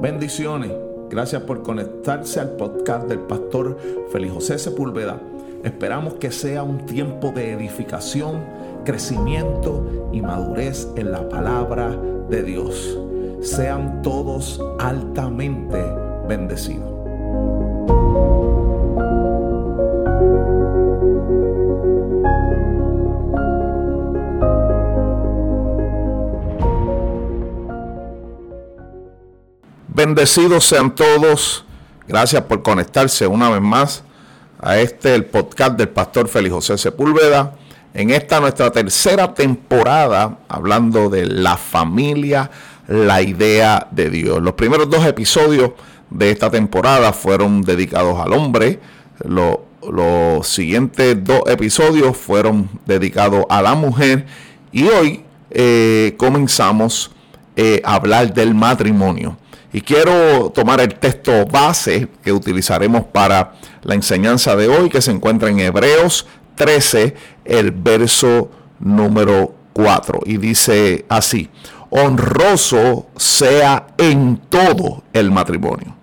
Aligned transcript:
Bendiciones. 0.00 0.72
Gracias 1.10 1.42
por 1.42 1.62
conectarse 1.62 2.40
al 2.40 2.56
podcast 2.56 3.06
del 3.06 3.20
pastor 3.20 3.76
Félix 4.10 4.32
José 4.32 4.58
Sepúlveda. 4.58 5.20
Esperamos 5.62 6.14
que 6.14 6.32
sea 6.32 6.62
un 6.62 6.86
tiempo 6.86 7.30
de 7.30 7.52
edificación, 7.52 8.42
crecimiento 8.84 10.10
y 10.12 10.20
madurez 10.20 10.88
en 10.96 11.12
la 11.12 11.28
palabra 11.28 11.96
de 12.28 12.42
Dios. 12.42 12.98
Sean 13.42 14.02
todos 14.02 14.60
altamente 14.80 15.84
bendecidos. 16.26 16.91
Bendecidos 30.04 30.64
sean 30.64 30.96
todos. 30.96 31.64
Gracias 32.08 32.42
por 32.42 32.60
conectarse 32.64 33.24
una 33.28 33.48
vez 33.50 33.60
más 33.60 34.02
a 34.60 34.76
este, 34.78 35.14
el 35.14 35.26
podcast 35.26 35.78
del 35.78 35.90
pastor 35.90 36.26
Félix 36.26 36.54
José 36.54 36.76
Sepúlveda. 36.76 37.54
En 37.94 38.10
esta 38.10 38.40
nuestra 38.40 38.72
tercera 38.72 39.32
temporada, 39.32 40.38
hablando 40.48 41.08
de 41.08 41.26
la 41.26 41.56
familia, 41.56 42.50
la 42.88 43.22
idea 43.22 43.86
de 43.92 44.10
Dios. 44.10 44.42
Los 44.42 44.54
primeros 44.54 44.90
dos 44.90 45.06
episodios 45.06 45.70
de 46.10 46.32
esta 46.32 46.50
temporada 46.50 47.12
fueron 47.12 47.62
dedicados 47.62 48.18
al 48.18 48.32
hombre. 48.32 48.80
los 49.24 50.48
siguientes 50.48 51.22
dos 51.22 51.42
episodios 51.46 52.16
fueron 52.16 52.68
dedicados 52.86 53.44
a 53.48 53.62
la 53.62 53.76
mujer. 53.76 54.26
Y 54.72 54.82
hoy 54.82 55.22
eh, 55.52 56.16
comenzamos 56.18 57.12
eh, 57.54 57.80
a 57.84 57.94
hablar 57.94 58.34
del 58.34 58.52
matrimonio. 58.52 59.36
Y 59.72 59.80
quiero 59.80 60.50
tomar 60.50 60.80
el 60.80 60.94
texto 60.96 61.46
base 61.46 62.08
que 62.22 62.32
utilizaremos 62.32 63.04
para 63.04 63.54
la 63.82 63.94
enseñanza 63.94 64.54
de 64.54 64.68
hoy, 64.68 64.90
que 64.90 65.00
se 65.00 65.10
encuentra 65.10 65.48
en 65.48 65.60
Hebreos 65.60 66.26
13, 66.56 67.14
el 67.44 67.70
verso 67.70 68.50
número 68.80 69.54
4. 69.72 70.20
Y 70.26 70.36
dice 70.36 71.06
así, 71.08 71.48
honroso 71.88 73.08
sea 73.16 73.86
en 73.96 74.36
todo 74.48 75.04
el 75.12 75.30
matrimonio 75.30 75.96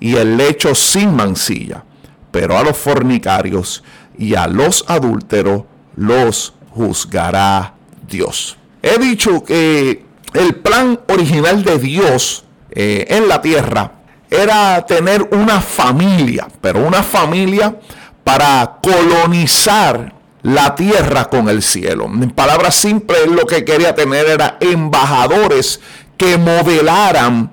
y 0.00 0.16
el 0.16 0.36
lecho 0.36 0.74
sin 0.74 1.14
mancilla, 1.14 1.84
pero 2.32 2.58
a 2.58 2.64
los 2.64 2.76
fornicarios 2.76 3.84
y 4.18 4.34
a 4.34 4.48
los 4.48 4.84
adúlteros 4.88 5.62
los 5.94 6.54
juzgará 6.70 7.74
Dios. 8.08 8.56
He 8.82 8.98
dicho 8.98 9.44
que 9.44 10.04
el 10.34 10.56
plan 10.56 10.98
original 11.08 11.62
de 11.62 11.78
Dios 11.78 12.44
eh, 12.74 13.06
en 13.08 13.28
la 13.28 13.40
tierra 13.40 13.92
era 14.30 14.84
tener 14.86 15.28
una 15.30 15.60
familia, 15.60 16.48
pero 16.60 16.80
una 16.80 17.02
familia 17.02 17.76
para 18.24 18.78
colonizar 18.82 20.12
la 20.42 20.74
tierra 20.74 21.26
con 21.26 21.48
el 21.48 21.62
cielo. 21.62 22.06
En 22.06 22.30
palabras 22.30 22.74
simples, 22.74 23.26
lo 23.28 23.46
que 23.46 23.64
quería 23.64 23.94
tener 23.94 24.26
era 24.26 24.56
embajadores 24.60 25.80
que 26.16 26.38
modelaran 26.38 27.50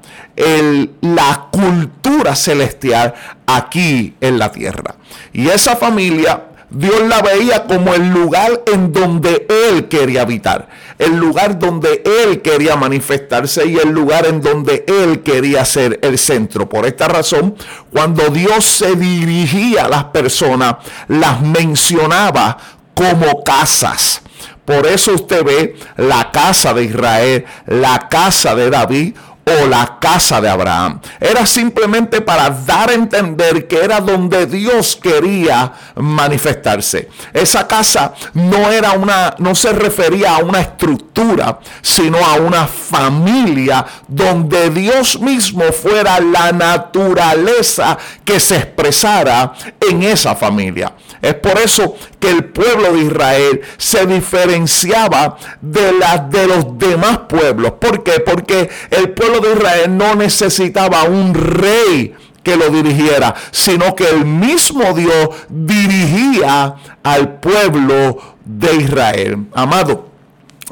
la 1.02 1.48
cultura 1.52 2.36
celestial 2.36 3.14
aquí 3.46 4.16
en 4.22 4.40
la 4.40 4.52
tierra. 4.52 4.96
Y 5.34 5.50
esa 5.50 5.76
familia 5.76 6.49
Dios 6.72 7.02
la 7.08 7.22
veía 7.22 7.66
como 7.66 7.94
el 7.96 8.10
lugar 8.10 8.62
en 8.72 8.94
donde 8.94 9.48
Él 9.50 9.88
quería 9.88 10.22
habitar, 10.22 10.70
el 11.00 11.16
lugar 11.16 11.58
donde 11.58 12.04
Él 12.06 12.42
quería 12.42 12.76
manifestarse 12.76 13.66
y 13.66 13.78
el 13.78 13.90
lugar 13.90 14.28
en 14.28 14.40
donde 14.42 14.86
Él 14.88 15.22
quería 15.22 15.66
ser 15.66 16.00
el 16.04 16.20
centro. 16.20 16.70
Por 16.70 16.86
esta 16.86 17.08
razón, 17.08 17.56
cuando 17.92 18.30
Dios 18.30 18.64
se 18.66 18.96
dirigía 18.96 19.86
a 19.86 19.90
las 19.90 20.04
personas, 20.06 20.76
las 21.08 21.42
mencionaba 21.42 22.58
como 22.94 23.44
casas. 23.44 24.22
Por 24.64 24.86
eso 24.86 25.14
usted 25.16 25.44
ve 25.44 25.76
la 25.98 26.30
casa 26.30 26.76
de 26.76 26.84
Israel, 26.84 27.46
la 27.66 28.08
casa 28.08 28.54
de 28.54 28.70
David 28.70 29.16
o 29.50 29.68
la 29.68 29.98
casa 30.00 30.40
de 30.42 30.50
Abraham. 30.50 31.00
Era 31.20 31.46
simplemente 31.46 32.22
para 32.22 32.50
dar 32.50 32.90
a 32.90 32.94
entender 32.94 33.68
que 33.68 33.84
era 33.84 34.00
donde 34.00 34.46
Dios 34.46 34.98
quería 35.02 35.72
manifestarse. 35.96 37.10
Esa 37.34 37.68
casa 37.68 38.14
no 38.34 38.72
era 38.72 38.94
una, 38.94 39.36
no 39.40 39.56
se 39.56 39.74
refería 39.74 40.36
a 40.36 40.40
una 40.40 40.62
estructura, 40.62 41.60
sino 41.82 42.18
a 42.18 42.36
una 42.36 42.68
familia 42.68 43.86
donde 44.08 44.70
Dios 44.70 45.20
mismo 45.20 45.64
fuera 45.72 46.20
la 46.20 46.52
naturaleza 46.52 47.98
que 48.24 48.40
se 48.40 48.58
expresara 48.58 49.54
en 49.80 50.04
esa 50.04 50.36
familia. 50.36 50.94
Es 51.22 51.36
por 51.36 51.58
eso 51.60 51.96
que 52.20 52.30
el 52.30 52.46
pueblo 52.46 52.94
de 52.94 53.04
Israel 53.04 53.62
se 53.78 54.06
diferenciaba 54.06 55.38
de, 55.62 55.94
la, 55.94 56.18
de 56.18 56.48
los 56.48 56.78
demás 56.78 57.20
pueblos. 57.30 57.74
¿Por 57.80 58.04
qué? 58.04 58.20
Porque 58.20 58.70
el 58.90 59.12
pueblo 59.12 59.40
de 59.40 59.54
Israel 59.54 59.98
no 59.98 60.16
necesitaba 60.16 61.04
un 61.04 61.34
rey 61.34 62.14
que 62.44 62.56
lo 62.56 62.70
dirigiera, 62.70 63.36
sino 63.52 63.96
que 63.96 64.10
el 64.10 64.26
mismo 64.26 64.94
Dios 64.94 65.30
dirigía 65.50 66.76
al 67.04 67.40
pueblo 67.40 68.18
de 68.46 68.76
Israel. 68.76 69.46
Amado, 69.54 70.10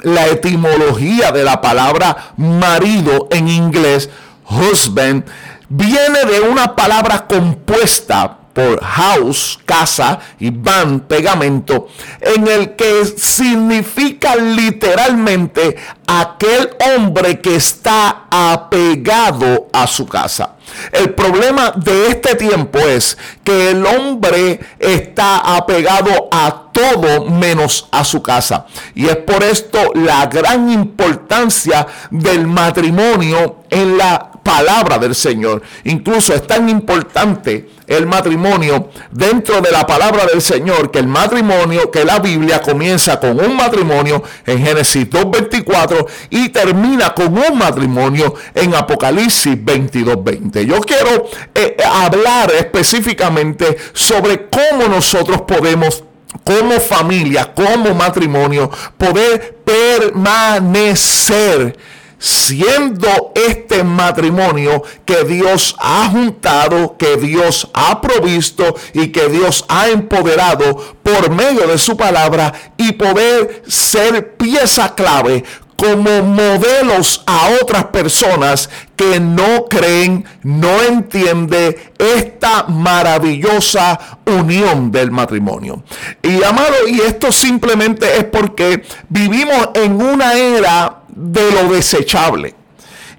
la 0.04 0.28
etimología 0.28 1.32
de 1.32 1.44
la 1.44 1.62
palabra 1.62 2.34
marido 2.38 3.28
en 3.32 3.48
inglés, 3.48 4.10
husband, 4.50 5.26
viene 5.70 6.26
de 6.26 6.42
una 6.42 6.76
palabra 6.76 7.28
compuesta 7.28 8.38
por 8.58 8.84
house, 8.84 9.60
casa, 9.68 10.18
y 10.40 10.50
van, 10.50 11.02
pegamento, 11.02 11.90
en 12.20 12.48
el 12.48 12.76
que 12.76 13.06
significa 13.06 14.36
literalmente 14.36 15.76
aquel 16.08 16.72
hombre 16.96 17.40
que 17.40 17.56
está 17.56 18.24
apegado 18.32 19.68
a 19.72 19.86
su 19.86 20.08
casa. 20.08 20.56
El 20.92 21.14
problema 21.14 21.72
de 21.76 22.08
este 22.08 22.34
tiempo 22.34 22.80
es 22.80 23.16
que 23.44 23.70
el 23.70 23.86
hombre 23.86 24.60
está 24.80 25.56
apegado 25.56 26.28
a 26.32 26.72
todo 26.72 27.26
menos 27.26 27.88
a 27.92 28.04
su 28.04 28.24
casa. 28.24 28.66
Y 28.96 29.06
es 29.06 29.18
por 29.18 29.44
esto 29.44 29.92
la 29.94 30.26
gran 30.26 30.72
importancia 30.72 31.86
del 32.10 32.48
matrimonio 32.48 33.58
en 33.70 34.00
la 34.00 34.32
palabra 34.48 34.98
del 34.98 35.14
Señor. 35.14 35.62
Incluso 35.84 36.34
es 36.34 36.48
tan 36.48 36.70
importante 36.70 37.68
el 37.86 38.08
matrimonio 38.08 38.90
dentro 39.12 39.60
de 39.60 39.72
la 39.72 39.86
palabra 39.86 40.26
del 40.26 40.42
Señor 40.42 40.90
que 40.90 41.00
el 41.00 41.08
matrimonio, 41.08 41.92
que 41.92 42.06
la 42.06 42.20
Biblia 42.20 42.62
comienza 42.62 43.20
con 43.20 43.44
un 43.44 43.58
matrimonio 43.58 44.24
en 44.46 44.66
Génesis 44.66 45.10
2.24 45.10 46.08
y 46.30 46.48
termina 46.50 47.14
con 47.14 47.38
un 47.38 47.58
matrimonio 47.58 48.34
en 48.56 48.74
Apocalipsis 48.74 49.58
22.20. 49.58 50.66
Yo 50.66 50.80
quiero 50.80 51.28
eh, 51.54 51.76
hablar 51.86 52.50
específicamente 52.52 53.76
sobre 53.92 54.48
cómo 54.48 54.88
nosotros 54.88 55.42
podemos 55.42 56.06
como 56.46 56.80
familia, 56.80 57.54
como 57.54 57.94
matrimonio, 57.94 58.72
poder 58.98 59.58
permanecer 59.66 61.76
siendo 62.20 63.32
este 63.36 63.84
matrimonio 63.84 64.84
que 65.06 65.24
Dios 65.24 65.76
ha 65.80 66.10
juntado, 66.10 66.98
que 66.98 67.18
Dios 67.18 67.70
ha 67.74 68.02
provisto 68.02 68.76
y 68.94 69.10
que 69.10 69.30
Dios 69.30 69.66
ha 69.68 69.90
empoderado 69.90 70.96
por 71.04 71.30
medio 71.30 71.68
de 71.68 71.78
su 71.78 71.96
palabra 71.96 72.54
y 72.78 72.94
poder 72.94 73.64
ser 73.68 74.36
pieza 74.36 74.96
clave 74.96 75.44
como 75.78 76.24
modelos 76.24 77.24
a 77.28 77.50
otras 77.62 77.86
personas 77.86 78.68
que 78.96 79.20
no 79.20 79.66
creen, 79.70 80.26
no 80.42 80.82
entienden 80.82 81.76
esta 82.00 82.64
maravillosa 82.64 84.20
unión 84.26 84.92
del 84.92 85.12
matrimonio. 85.12 85.84
Y 86.24 86.44
amado, 86.44 86.88
y 86.88 87.00
esto 87.02 87.32
simplemente 87.32 88.18
es 88.18 88.24
porque 88.24 88.84
vivimos 89.08 89.70
en 89.76 90.02
una 90.02 90.34
era 90.34 90.97
de 91.18 91.52
lo 91.52 91.74
desechable. 91.74 92.56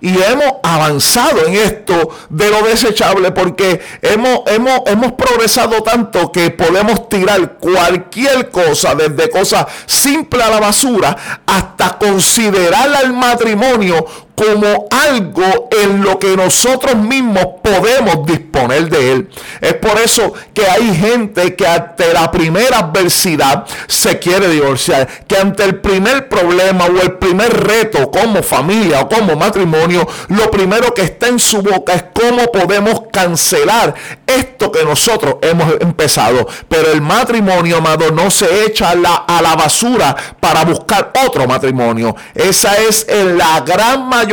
Y 0.01 0.11
hemos 0.23 0.53
avanzado 0.63 1.45
en 1.47 1.55
esto 1.55 2.11
de 2.31 2.51
lo 2.51 2.63
desechable 2.63 3.33
porque 3.33 3.81
hemos, 4.01 4.43
hemos, 4.47 4.83
hemos 4.87 5.13
progresado 5.13 5.83
tanto 5.83 6.31
que 6.31 6.51
podemos 6.51 7.09
tirar 7.09 7.55
cualquier 7.55 8.49
cosa, 8.51 8.95
desde 8.95 9.29
cosas 9.29 9.67
simples 9.87 10.45
a 10.45 10.51
la 10.51 10.61
basura, 10.61 11.43
hasta 11.45 11.99
considerar 11.99 12.95
al 12.95 13.13
matrimonio 13.13 14.07
como 14.39 14.87
algo 14.93 15.69
en 15.73 16.01
lo 16.01 16.17
que 16.17 16.37
nosotros 16.37 16.95
mismos 16.95 17.45
podemos 17.61 18.25
disponer 18.25 18.89
de 18.89 19.13
él. 19.13 19.29
Es 19.61 19.75
por 19.75 19.99
eso 19.99 20.33
que 20.55 20.65
hay 20.65 20.95
gente 20.95 21.57
que 21.57 21.67
ante 21.67 22.13
la 22.13 22.31
primera 22.31 22.79
adversidad 22.79 23.67
se 23.89 24.21
quiere 24.21 24.49
divorciar, 24.49 25.09
que 25.27 25.37
ante 25.37 25.65
el 25.65 25.81
primer 25.81 26.29
problema 26.29 26.85
o 26.85 27.01
el 27.01 27.15
primer 27.15 27.67
reto 27.67 28.13
como 28.13 28.41
familia 28.45 29.01
o 29.01 29.09
como 29.09 29.35
matrimonio, 29.35 30.07
lo 30.29 30.49
primero 30.53 30.95
que 30.95 31.03
está 31.03 31.27
en 31.27 31.41
su 31.41 31.61
boca 31.61 31.95
es 31.95 32.05
cómo 32.13 32.45
podemos 32.53 33.03
cancelar 33.13 33.93
esto 34.25 34.71
que 34.71 34.85
nosotros 34.85 35.37
hemos 35.43 35.81
empezado. 35.81 36.47
Pero 36.69 36.93
el 36.93 37.03
matrimonio, 37.03 37.79
amado, 37.79 38.13
no 38.13 38.31
se 38.31 38.67
echa 38.67 38.91
a 38.91 38.95
la, 38.95 39.15
a 39.27 39.43
la 39.43 39.57
basura 39.57 40.15
para 40.39 40.65
buscar 40.65 41.13
otro 41.27 41.49
matrimonio. 41.49 42.15
Esa 42.35 42.77
es 42.77 43.05
en 43.09 43.37
la 43.37 43.61
gran 43.61 44.09
mayoría 44.09 44.28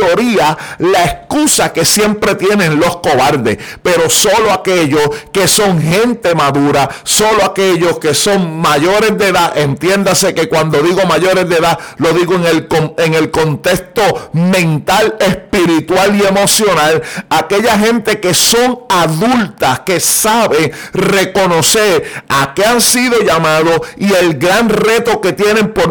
la 0.78 1.04
excusa 1.04 1.72
que 1.72 1.84
siempre 1.84 2.34
tienen 2.34 2.78
los 2.78 2.96
cobardes. 2.96 3.58
Pero 3.82 4.08
solo 4.10 4.52
aquellos 4.52 5.08
que 5.32 5.48
son 5.48 5.80
gente 5.80 6.34
madura, 6.34 6.88
solo 7.04 7.44
aquellos 7.44 7.98
que 7.98 8.14
son 8.14 8.60
mayores 8.60 9.16
de 9.18 9.28
edad, 9.28 9.56
entiéndase 9.56 10.34
que 10.34 10.48
cuando 10.48 10.82
digo 10.82 11.06
mayores 11.06 11.48
de 11.48 11.56
edad, 11.56 11.78
lo 11.98 12.12
digo 12.12 12.34
en 12.34 12.46
el, 12.46 12.68
en 12.98 13.14
el 13.14 13.30
contexto 13.30 14.30
mental, 14.32 15.16
espiritual 15.20 16.16
y 16.16 16.26
emocional, 16.26 17.02
aquella 17.28 17.78
gente 17.78 18.20
que 18.20 18.34
son 18.34 18.80
adultas, 18.88 19.80
que 19.80 20.00
saben 20.00 20.72
reconocer 20.92 22.04
a 22.28 22.54
qué 22.54 22.64
han 22.64 22.80
sido 22.80 23.20
llamados 23.20 23.80
y 23.96 24.12
el 24.12 24.38
gran 24.38 24.68
reto 24.68 25.20
que 25.20 25.32
tienen 25.32 25.72
por, 25.72 25.90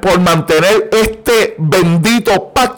por 0.00 0.20
mantener 0.20 0.90
este 0.92 1.54
bendito 1.58 2.52
pacto, 2.52 2.77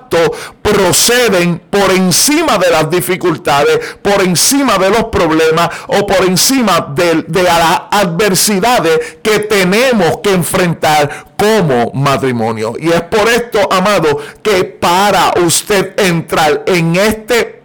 proceden 0.63 1.61
por 1.71 1.91
encima 1.91 2.59
de 2.59 2.71
las 2.71 2.91
dificultades, 2.91 3.79
por 4.03 4.23
encima 4.23 4.79
de 4.79 4.91
los 4.91 5.05
problemas 5.05 5.69
o 5.87 6.07
por 6.07 6.25
encima 6.25 6.93
de, 6.95 7.25
de 7.27 7.43
las 7.43 7.83
adversidades 7.91 9.19
que 9.23 9.41
tenemos 9.41 10.19
que 10.23 10.33
enfrentar 10.33 11.27
como 11.37 11.91
matrimonio. 11.95 12.75
Y 12.79 12.89
es 12.89 13.01
por 13.03 13.29
esto, 13.29 13.67
amado, 13.73 14.19
que 14.43 14.65
para 14.65 15.33
usted 15.43 15.99
entrar 15.99 16.65
en 16.67 16.97
este 16.97 17.60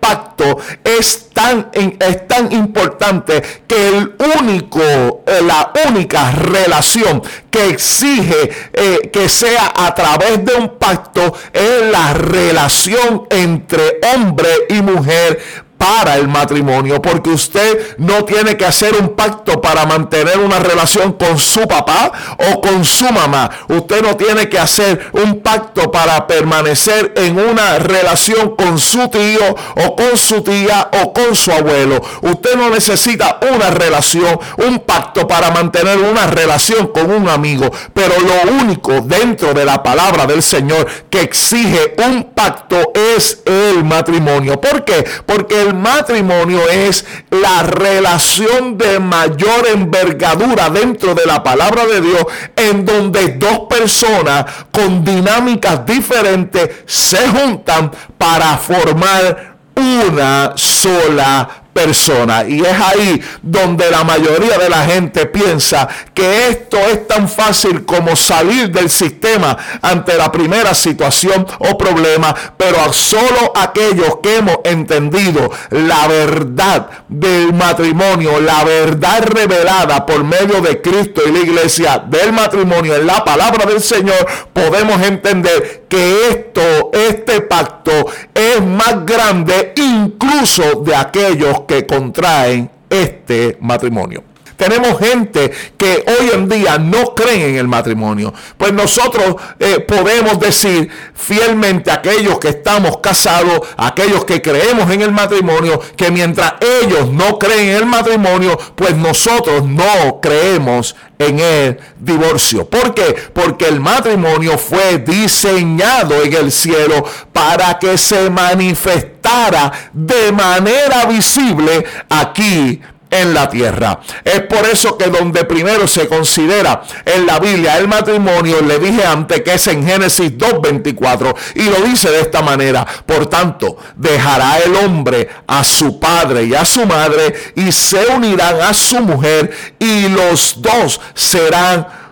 es 0.83 1.29
tan, 1.33 1.69
es 1.73 2.27
tan 2.27 2.51
importante 2.51 3.41
que 3.67 3.89
el 3.89 4.15
único, 4.39 4.81
eh, 4.81 5.41
la 5.45 5.71
única 5.87 6.31
relación 6.31 7.21
que 7.49 7.69
exige 7.69 8.49
eh, 8.73 9.09
que 9.11 9.29
sea 9.29 9.73
a 9.75 9.93
través 9.93 10.43
de 10.45 10.53
un 10.55 10.77
pacto 10.77 11.33
es 11.51 11.91
la 11.91 12.13
relación 12.13 13.27
entre 13.29 13.99
hombre 14.15 14.49
y 14.69 14.81
mujer 14.81 15.39
para 15.85 16.15
el 16.15 16.27
matrimonio, 16.27 16.99
porque 16.99 17.29
usted 17.29 17.95
no 17.99 18.25
tiene 18.25 18.57
que 18.57 18.65
hacer 18.65 18.95
un 18.99 19.09
pacto 19.09 19.61
para 19.61 19.85
mantener 19.85 20.39
una 20.39 20.57
relación 20.57 21.13
con 21.13 21.37
su 21.37 21.61
papá 21.67 22.11
o 22.39 22.59
con 22.59 22.83
su 22.83 23.05
mamá. 23.05 23.51
Usted 23.67 24.01
no 24.01 24.17
tiene 24.17 24.49
que 24.49 24.57
hacer 24.57 25.11
un 25.13 25.41
pacto 25.41 25.91
para 25.91 26.25
permanecer 26.25 27.13
en 27.15 27.37
una 27.37 27.77
relación 27.77 28.55
con 28.55 28.79
su 28.79 29.09
tío 29.09 29.55
o 29.75 29.95
con 29.95 30.17
su 30.17 30.41
tía 30.41 30.89
o 31.03 31.13
con 31.13 31.35
su 31.35 31.51
abuelo. 31.51 32.01
Usted 32.21 32.55
no 32.55 32.71
necesita 32.71 33.37
una 33.53 33.69
relación, 33.69 34.39
un 34.57 34.79
pacto 34.79 35.27
para 35.27 35.51
mantener 35.51 35.99
una 35.99 36.25
relación 36.25 36.87
con 36.87 37.11
un 37.11 37.29
amigo. 37.29 37.69
Pero 37.93 38.15
lo 38.21 38.53
único 38.59 39.01
dentro 39.01 39.53
de 39.53 39.65
la 39.65 39.83
palabra 39.83 40.25
del 40.25 40.41
Señor 40.41 40.87
que 41.11 41.21
exige 41.21 41.93
un 42.07 42.23
pacto 42.33 42.91
es 43.15 43.43
el 43.45 43.83
matrimonio. 43.83 44.59
¿Por 44.59 44.83
qué? 44.83 45.05
Porque 45.27 45.61
el 45.61 45.74
matrimonio 45.75 46.67
es 46.69 47.05
la 47.29 47.63
relación 47.63 48.77
de 48.77 48.99
mayor 48.99 49.67
envergadura 49.73 50.69
dentro 50.69 51.13
de 51.13 51.25
la 51.25 51.43
palabra 51.43 51.85
de 51.85 52.01
Dios, 52.01 52.25
en 52.55 52.85
donde 52.85 53.33
dos 53.33 53.61
personas 53.69 54.45
con 54.71 55.03
dinámicas 55.03 55.85
diferentes 55.85 56.69
se 56.85 57.27
juntan 57.29 57.91
para 58.17 58.57
formar 58.57 59.55
una 59.75 60.53
sola 60.55 61.64
persona. 61.75 62.45
Y 62.47 62.61
es 62.61 62.79
ahí 62.79 63.21
donde 63.41 63.91
la 63.91 64.05
mayoría 64.05 64.57
de 64.57 64.69
la 64.69 64.85
gente 64.85 65.25
piensa 65.25 65.89
que 66.13 66.47
esto 66.47 66.77
es 66.77 67.05
tan 67.05 67.27
fácil 67.27 67.83
como 67.83 68.15
salir 68.15 68.71
del 68.71 68.89
sistema 68.89 69.57
ante 69.81 70.15
la 70.15 70.31
primera 70.31 70.73
situación 70.73 71.45
o 71.59 71.77
problema, 71.77 72.33
pero 72.55 72.93
solo 72.93 73.51
aquellos 73.53 74.19
que 74.23 74.37
hemos 74.37 74.59
entendido 74.63 75.51
la 75.71 76.07
verdad 76.07 76.87
del 77.09 77.51
matrimonio, 77.53 78.39
la 78.39 78.63
verdad 78.63 79.23
revelada 79.25 80.05
por 80.05 80.23
medio 80.23 80.61
de 80.61 80.81
Cristo 80.81 81.23
y 81.27 81.31
la 81.33 81.39
iglesia 81.39 82.01
del 82.07 82.31
matrimonio 82.31 82.95
en 82.95 83.05
la 83.05 83.25
palabra 83.25 83.65
del 83.65 83.81
Señor, 83.81 84.25
podemos 84.53 85.01
entender 85.01 85.83
que 85.89 86.29
esto, 86.29 86.91
este 86.93 87.41
pacto 87.41 87.91
es 88.33 88.63
más 88.63 89.05
grande 89.05 89.73
incluso 89.75 90.81
de 90.81 90.95
aquellos 90.95 91.64
que 91.67 91.85
contraen 91.85 92.69
este 92.89 93.57
matrimonio. 93.59 94.23
Tenemos 94.57 94.99
gente 94.99 95.51
que 95.77 96.03
hoy 96.07 96.31
en 96.33 96.47
día 96.47 96.77
no 96.77 97.13
creen 97.15 97.41
en 97.41 97.55
el 97.55 97.67
matrimonio. 97.67 98.33
Pues 98.57 98.73
nosotros 98.73 99.35
eh, 99.59 99.79
podemos 99.79 100.39
decir 100.39 100.89
fielmente 101.13 101.91
a 101.91 101.95
aquellos 101.95 102.39
que 102.39 102.49
estamos 102.49 102.97
casados, 102.97 103.61
aquellos 103.77 104.25
que 104.25 104.41
creemos 104.41 104.89
en 104.91 105.01
el 105.01 105.11
matrimonio, 105.11 105.81
que 105.95 106.11
mientras 106.11 106.53
ellos 106.81 107.11
no 107.11 107.37
creen 107.37 107.69
en 107.69 107.75
el 107.77 107.85
matrimonio, 107.85 108.57
pues 108.75 108.95
nosotros 108.95 109.65
no 109.65 110.19
creemos 110.21 110.95
en 111.19 111.39
el 111.39 111.79
divorcio. 111.99 112.69
¿Por 112.69 112.93
qué? 112.93 113.15
Porque 113.33 113.67
el 113.67 113.79
matrimonio 113.79 114.57
fue 114.57 114.99
diseñado 114.99 116.21
en 116.23 116.33
el 116.33 116.51
cielo 116.51 117.05
para 117.31 117.79
que 117.79 117.97
se 117.97 118.29
manifestara 118.29 119.71
de 119.93 120.31
manera 120.31 121.05
visible 121.05 121.85
aquí 122.09 122.81
en 123.21 123.33
la 123.33 123.49
tierra. 123.49 123.99
Es 124.23 124.41
por 124.41 124.65
eso 124.65 124.97
que 124.97 125.07
donde 125.07 125.45
primero 125.45 125.87
se 125.87 126.07
considera 126.07 126.81
en 127.05 127.25
la 127.25 127.39
Biblia 127.39 127.77
el 127.77 127.87
matrimonio, 127.87 128.61
le 128.61 128.79
dije 128.79 129.05
antes 129.05 129.41
que 129.41 129.53
es 129.53 129.67
en 129.67 129.85
Génesis 129.85 130.37
2.24 130.37 131.35
y 131.55 131.63
lo 131.63 131.77
dice 131.87 132.09
de 132.09 132.21
esta 132.21 132.41
manera. 132.41 132.85
Por 133.05 133.27
tanto, 133.27 133.77
dejará 133.95 134.59
el 134.59 134.75
hombre 134.75 135.29
a 135.47 135.63
su 135.63 135.99
padre 135.99 136.43
y 136.43 136.53
a 136.53 136.65
su 136.65 136.85
madre 136.85 137.33
y 137.55 137.71
se 137.71 138.05
unirán 138.07 138.61
a 138.61 138.73
su 138.73 138.99
mujer 139.01 139.51
y 139.79 140.09
los 140.09 140.61
dos 140.61 140.99
serán 141.13 142.04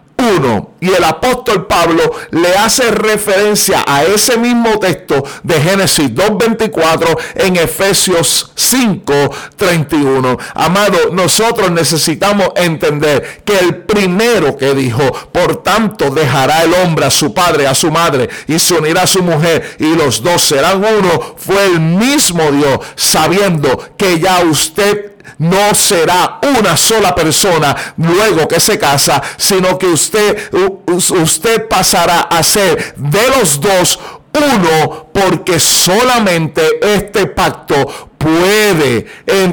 Y 0.79 0.89
el 0.89 1.03
apóstol 1.03 1.67
Pablo 1.67 2.13
le 2.31 2.55
hace 2.55 2.91
referencia 2.91 3.83
a 3.85 4.03
ese 4.03 4.37
mismo 4.37 4.79
texto 4.79 5.21
de 5.43 5.59
Génesis 5.59 6.09
2.24 6.11 7.17
en 7.35 7.57
Efesios 7.57 8.51
5.31. 8.55 10.37
Amado, 10.55 11.09
nosotros 11.11 11.71
necesitamos 11.71 12.49
entender 12.55 13.43
que 13.43 13.59
el 13.59 13.83
primero 13.83 14.55
que 14.55 14.73
dijo, 14.73 15.03
por 15.31 15.61
tanto 15.61 16.09
dejará 16.09 16.63
el 16.63 16.73
hombre 16.73 17.05
a 17.05 17.11
su 17.11 17.33
padre, 17.33 17.67
a 17.67 17.75
su 17.75 17.91
madre 17.91 18.29
y 18.47 18.59
se 18.59 18.75
unirá 18.75 19.01
a 19.03 19.07
su 19.07 19.21
mujer 19.23 19.75
y 19.79 19.93
los 19.95 20.23
dos 20.23 20.41
serán 20.41 20.77
uno, 20.77 21.35
fue 21.35 21.65
el 21.65 21.81
mismo 21.81 22.49
Dios, 22.51 22.79
sabiendo 22.95 23.89
que 23.97 24.19
ya 24.19 24.41
usted 24.43 25.12
no 25.39 25.73
será 25.73 26.39
una 26.59 26.75
sola 26.77 27.13
persona 27.15 27.75
luego 27.97 28.47
que 28.47 28.59
se 28.59 28.77
casa, 28.77 29.21
sino 29.37 29.77
que 29.77 29.87
usted, 29.87 30.51
usted 30.87 31.67
pasará 31.67 32.21
a 32.21 32.43
ser 32.43 32.95
de 32.95 33.29
los 33.37 33.59
dos 33.59 33.99
uno, 34.33 35.09
porque 35.13 35.59
solamente 35.59 36.79
este 36.95 37.27
pacto 37.27 38.09
puede 38.23 39.05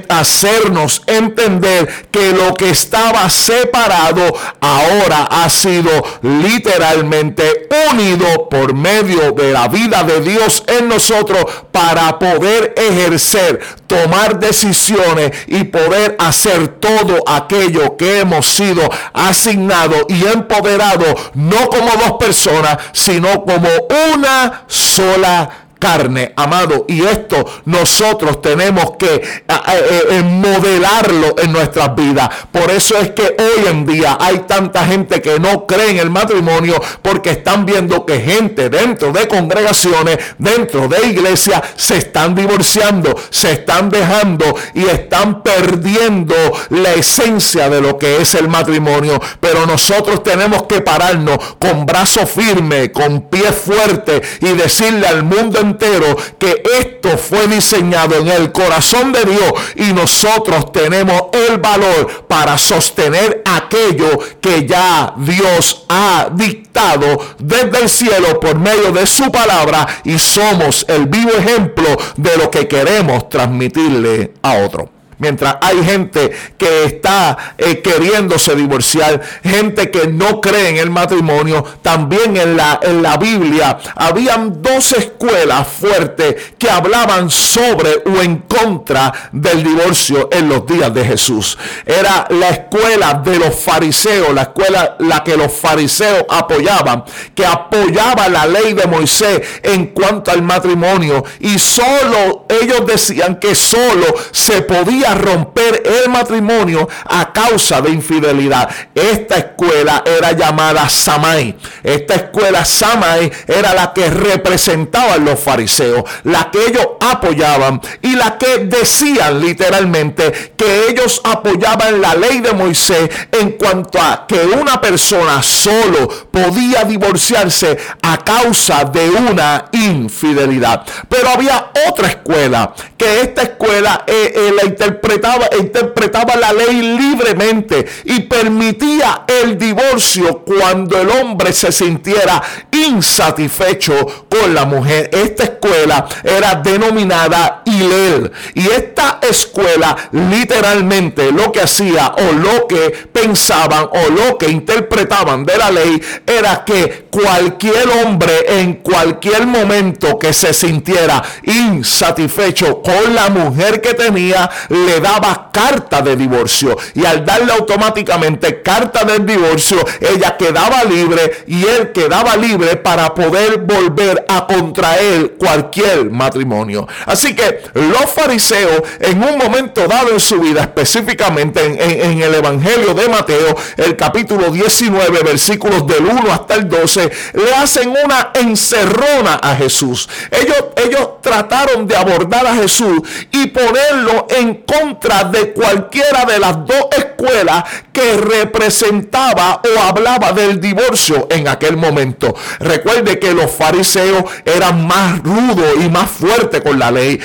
hacernos 0.09 1.03
entender 1.07 2.07
que 2.11 2.33
lo 2.33 2.55
que 2.55 2.71
estaba 2.71 3.29
separado 3.29 4.23
ahora 4.61 5.25
ha 5.31 5.51
sido 5.51 5.91
literalmente 6.23 7.69
unido 7.91 8.49
por 8.49 8.75
medio 8.75 9.33
de 9.33 9.53
la 9.53 9.67
vida 9.69 10.05
de 10.05 10.21
Dios 10.21 10.63
en 10.69 10.89
nosotros 10.89 11.45
para 11.73 12.19
poder 12.19 12.75
ejercer, 12.77 13.61
tomar 13.87 14.39
decisiones 14.39 15.33
y 15.49 15.65
poder 15.65 16.15
hacer 16.21 16.69
todo 16.69 17.25
aquello 17.27 17.97
que 17.97 18.21
hemos 18.21 18.47
sido 18.47 18.89
asignados 19.13 20.05
y 20.09 20.27
empoderados 20.27 21.15
no 21.35 21.69
como 21.69 21.91
dos 21.91 22.13
personas, 22.19 22.79
sino 22.93 23.45
como 23.45 23.69
una 24.15 24.63
sola 24.69 25.60
carne, 25.81 26.33
amado. 26.37 26.85
Y 26.87 27.03
esto 27.03 27.45
nosotros 27.65 28.41
tenemos 28.41 28.93
que 28.97 29.15
eh, 29.15 30.03
eh, 30.11 30.23
modelarlo 30.23 31.35
en 31.39 31.51
nuestras 31.53 31.97
vidas. 31.97 32.29
Por 32.53 32.71
eso 32.71 32.97
es 32.99 33.11
que 33.11 33.23
hoy 33.23 33.67
en 33.69 33.85
día 33.85 34.17
hay 34.21 34.41
tanta 34.41 34.85
gente 34.87 35.21
que 35.21 35.41
no 35.41 35.67
cree 35.67 35.91
en 35.91 35.99
el 35.99 36.11
matrimonio 36.11 36.81
porque 37.03 37.31
están 37.31 37.67
viendo 37.67 38.07
que 38.07 38.21
gente 38.21 38.69
dentro 38.69 39.11
de 39.11 39.27
congregaciones, 39.27 40.19
dentro 40.39 40.87
de 40.87 41.09
iglesias, 41.09 41.63
se 41.75 41.97
están 41.97 42.35
divorciando, 42.35 43.17
se 43.31 43.53
están 43.53 43.91
dejando 43.91 44.55
y 44.75 44.85
están 44.85 45.43
perdiendo 45.43 46.35
la 46.69 46.93
esencia 46.93 47.69
de 47.69 47.81
lo 47.81 47.99
que 47.99 48.21
es 48.21 48.35
el 48.35 48.49
matrimonio. 48.49 49.21
Pero 49.41 49.67
nosotros 49.67 50.23
tenemos 50.23 50.65
que 50.65 50.83
pararnos 50.83 51.39
con 51.59 51.87
brazo 51.87 52.27
firme, 52.27 52.93
con 52.93 53.23
pie 53.23 53.53
fuerte 53.53 54.21
y 54.41 54.49
decirle 54.53 55.07
al 55.07 55.25
mundo 55.25 55.59
entero 55.71 56.17
que 56.39 56.63
esto 56.79 57.17
fue 57.17 57.47
diseñado 57.47 58.17
en 58.17 58.29
el 58.29 58.53
corazón 58.53 59.13
de 59.13 59.25
Dios 59.25 59.53
y 59.77 59.93
nosotros 59.93 60.73
tenemos 60.73 61.25
el 61.33 61.59
valor 61.59 62.25
para 62.29 62.59
sostener 62.59 63.43
aquello 63.45 64.19
que 64.41 64.67
ya 64.67 65.15
Dios 65.17 65.85
ha 65.89 66.29
dictado 66.33 67.19
desde 67.39 67.83
el 67.83 67.89
cielo 67.89 68.41
por 68.41 68.57
medio 68.57 68.93
de 68.93 69.07
su 69.07 69.31
palabra 69.31 69.87
y 70.05 70.19
somos 70.19 70.85
el 70.89 71.07
vivo 71.07 71.31
ejemplo 71.31 71.97
de 72.17 72.37
lo 72.37 72.51
que 72.51 72.69
queremos 72.69 73.29
transmitirle 73.29 74.33
a 74.43 74.59
otro 74.59 75.00
mientras 75.21 75.57
hay 75.61 75.85
gente 75.85 76.31
que 76.59 76.85
está 76.85 77.55
eh, 77.57 77.81
queriéndose 77.81 78.57
divorciar, 78.57 79.21
gente 79.45 79.91
que 79.91 80.09
no 80.09 80.41
cree 80.41 80.71
en 80.71 80.77
el 80.79 80.91
matrimonio, 80.91 81.65
también 81.83 82.37
en 82.37 82.57
la, 82.57 82.81
en 82.83 83.03
la 83.03 83.17
Biblia 83.17 83.79
habían 83.95 84.61
dos 84.63 84.93
escuelas 84.93 85.69
fuertes 85.69 86.35
que 86.59 86.71
hablaban 86.71 87.31
sobre 87.31 88.03
o 88.07 88.21
en 88.21 88.39
contra 88.39 89.13
del 89.33 89.63
divorcio 89.63 90.29
en 90.33 90.49
los 90.49 90.67
días 90.67 90.93
de 90.93 91.05
Jesús. 91.05 91.57
Era 91.87 92.27
la 92.31 92.49
escuela 92.49 93.15
de 93.15 93.39
los 93.39 93.55
fariseos, 93.55 94.35
la 94.35 94.43
escuela 94.43 94.97
la 94.99 95.23
que 95.23 95.37
los 95.37 95.53
fariseos 95.53 96.25
apoyaban, 96.29 97.05
que 97.35 97.47
apoyaba 97.47 98.29
la 98.29 98.47
ley 98.47 98.73
de 98.73 98.87
Moisés 98.87 99.41
en 99.63 99.89
cuanto 99.89 100.31
al 100.31 100.43
matrimonio 100.43 101.25
y 101.41 101.59
solo 101.59 102.47
ellos 102.49 102.87
decían 102.87 103.37
que 103.37 103.55
solo 103.55 104.07
se 104.31 104.63
podía 104.63 105.10
romper 105.15 105.83
el 105.85 106.11
matrimonio 106.11 106.89
a 107.05 107.33
causa 107.33 107.81
de 107.81 107.91
infidelidad. 107.91 108.69
Esta 108.95 109.37
escuela 109.37 110.03
era 110.05 110.33
llamada 110.33 110.89
Samai. 110.89 111.57
Esta 111.83 112.15
escuela 112.15 112.65
Samai 112.65 113.31
era 113.47 113.75
la 113.75 113.93
que 113.93 114.09
representaba 114.11 115.15
a 115.15 115.19
los 115.19 115.39
fariseos, 115.41 116.05
la 116.25 116.51
que 116.51 116.67
ellos 116.67 116.89
apoyaban 117.01 117.81
y 118.03 118.17
la 118.17 118.39
que 118.39 118.59
decían 118.65 119.41
literalmente 119.41 120.55
que 120.57 120.89
ellos 120.89 121.21
apoyaban 121.25 122.01
la 122.01 122.15
ley 122.15 122.41
de 122.41 122.53
Moisés 122.53 123.09
en 123.33 123.53
cuanto 123.53 124.01
a 124.01 124.27
que 124.27 124.41
una 124.41 124.81
persona 124.81 125.43
solo 125.43 126.09
podía 126.31 126.85
divorciarse 126.85 127.77
a 128.03 128.19
causa 128.19 128.85
de 128.85 129.11
una 129.11 129.67
infidelidad. 129.73 130.85
Pero 131.09 131.29
había 131.31 131.71
otra 131.89 132.09
escuela, 132.09 132.75
que 132.97 133.23
esta 133.23 133.43
escuela 133.43 134.05
eh, 134.07 134.33
eh, 134.35 134.53
la 134.55 134.65
interpretaba 134.65 135.00
interpretaba, 135.01 135.49
interpretaba 135.59 136.37
la 136.37 136.53
ley 136.53 136.83
libremente 136.83 137.87
y 138.05 138.21
permitía 138.21 139.25
el 139.27 139.57
divorcio 139.57 140.41
cuando 140.45 141.01
el 141.01 141.09
hombre 141.09 141.53
se 141.53 141.73
sintiera 141.73 142.43
insatisfecho 142.71 143.95
con 144.29 144.55
la 144.55 144.67
mujer. 144.67 145.09
Esta 145.13 145.45
escuela 145.45 146.07
era 146.23 146.57
denominada 146.57 147.63
Hilel 147.81 148.33
y 148.55 148.67
esta 148.69 149.19
escuela 149.29 149.97
literalmente 150.13 151.33
lo 151.33 151.53
que 151.53 151.63
hacía 151.63 152.15
o 152.17 152.33
lo 152.33 152.67
que 152.67 152.91
pensaban 153.13 153.89
o 153.91 154.11
lo 154.11 154.39
que 154.39 154.49
interpretaban 154.49 155.45
de 155.45 155.57
la 155.57 155.71
ley 155.71 156.01
era 156.27 156.65
que 156.65 157.07
cualquier 157.11 157.89
hombre 158.05 158.61
en 158.61 158.75
cualquier 158.75 159.47
momento 159.47 160.19
que 160.19 160.33
se 160.33 160.53
sintiera 160.53 161.23
insatisfecho 161.45 162.83
con 162.83 163.15
la 163.15 163.29
mujer 163.31 163.81
que 163.81 163.95
tenía 163.95 164.51
le 164.69 165.01
daba 165.01 165.51
carta 165.53 166.03
de 166.03 166.17
divorcio. 166.17 166.77
Y 166.95 167.05
al 167.05 167.25
darle 167.25 167.53
automáticamente 167.53 168.63
carta 168.63 169.05
de 169.05 169.19
divorcio, 169.21 169.79
ella 170.01 170.37
quedaba 170.37 170.85
libre 170.85 171.45
y 171.47 171.65
él 171.65 171.93
quedaba 171.93 172.37
libre 172.37 172.77
para 172.77 173.15
poder 173.15 173.59
volver 173.59 174.25
a 174.29 174.47
contraer 174.47 175.33
cualquier 175.33 176.11
matrimonio. 176.11 176.87
Así 177.07 177.35
que 177.35 177.61
los 177.75 178.11
fariseos 178.11 178.83
en 179.01 179.23
un 179.23 179.39
momento 179.39 179.87
dado 179.87 180.11
en 180.11 180.21
su 180.21 180.41
vida, 180.41 180.63
específicamente 180.63 181.65
en, 181.65 182.21
el 182.21 182.35
Evangelio 182.35 182.95
de 182.95 183.09
Mateo, 183.09 183.57
el 183.77 183.97
capítulo 183.97 184.51
19, 184.51 185.23
versículos 185.23 185.87
del 185.87 186.07
1 186.07 186.33
hasta 186.33 186.55
el 186.55 186.69
12, 186.69 187.11
le 187.35 187.55
hacen 187.55 187.91
una 187.91 188.31
encerrona 188.35 189.41
a 189.43 189.57
Jesús. 189.57 190.09
Ellos, 190.31 190.65
ellos 190.77 191.21
trataron 191.23 191.87
de 191.87 191.97
abordar 191.97 192.47
a 192.47 192.55
Jesús 192.55 193.01
y 193.31 193.47
ponerlo 193.49 194.27
en 194.31 194.63
contra 194.63 195.25
de 195.25 195.53
cualquiera 195.53 196.25
de 196.25 196.39
las 196.39 196.67
dos 196.67 196.87
escuelas 196.97 197.65
que 197.93 198.17
representaba 198.17 199.61
o 199.65 199.81
hablaba 199.81 200.33
del 200.33 200.61
divorcio 200.61 201.29
en 201.31 201.49
aquel 201.49 201.77
momento. 201.77 202.35
Recuerde 202.59 203.19
que 203.19 203.35
los 203.35 203.51
fariseos 203.51 204.25
eran 204.45 204.87
más 204.87 205.23
rudos 205.23 205.75
y 205.81 205.89
más 205.89 206.11
fuertes 206.11 206.61
con 206.61 206.79
la 206.79 206.91
ley. 206.91 207.21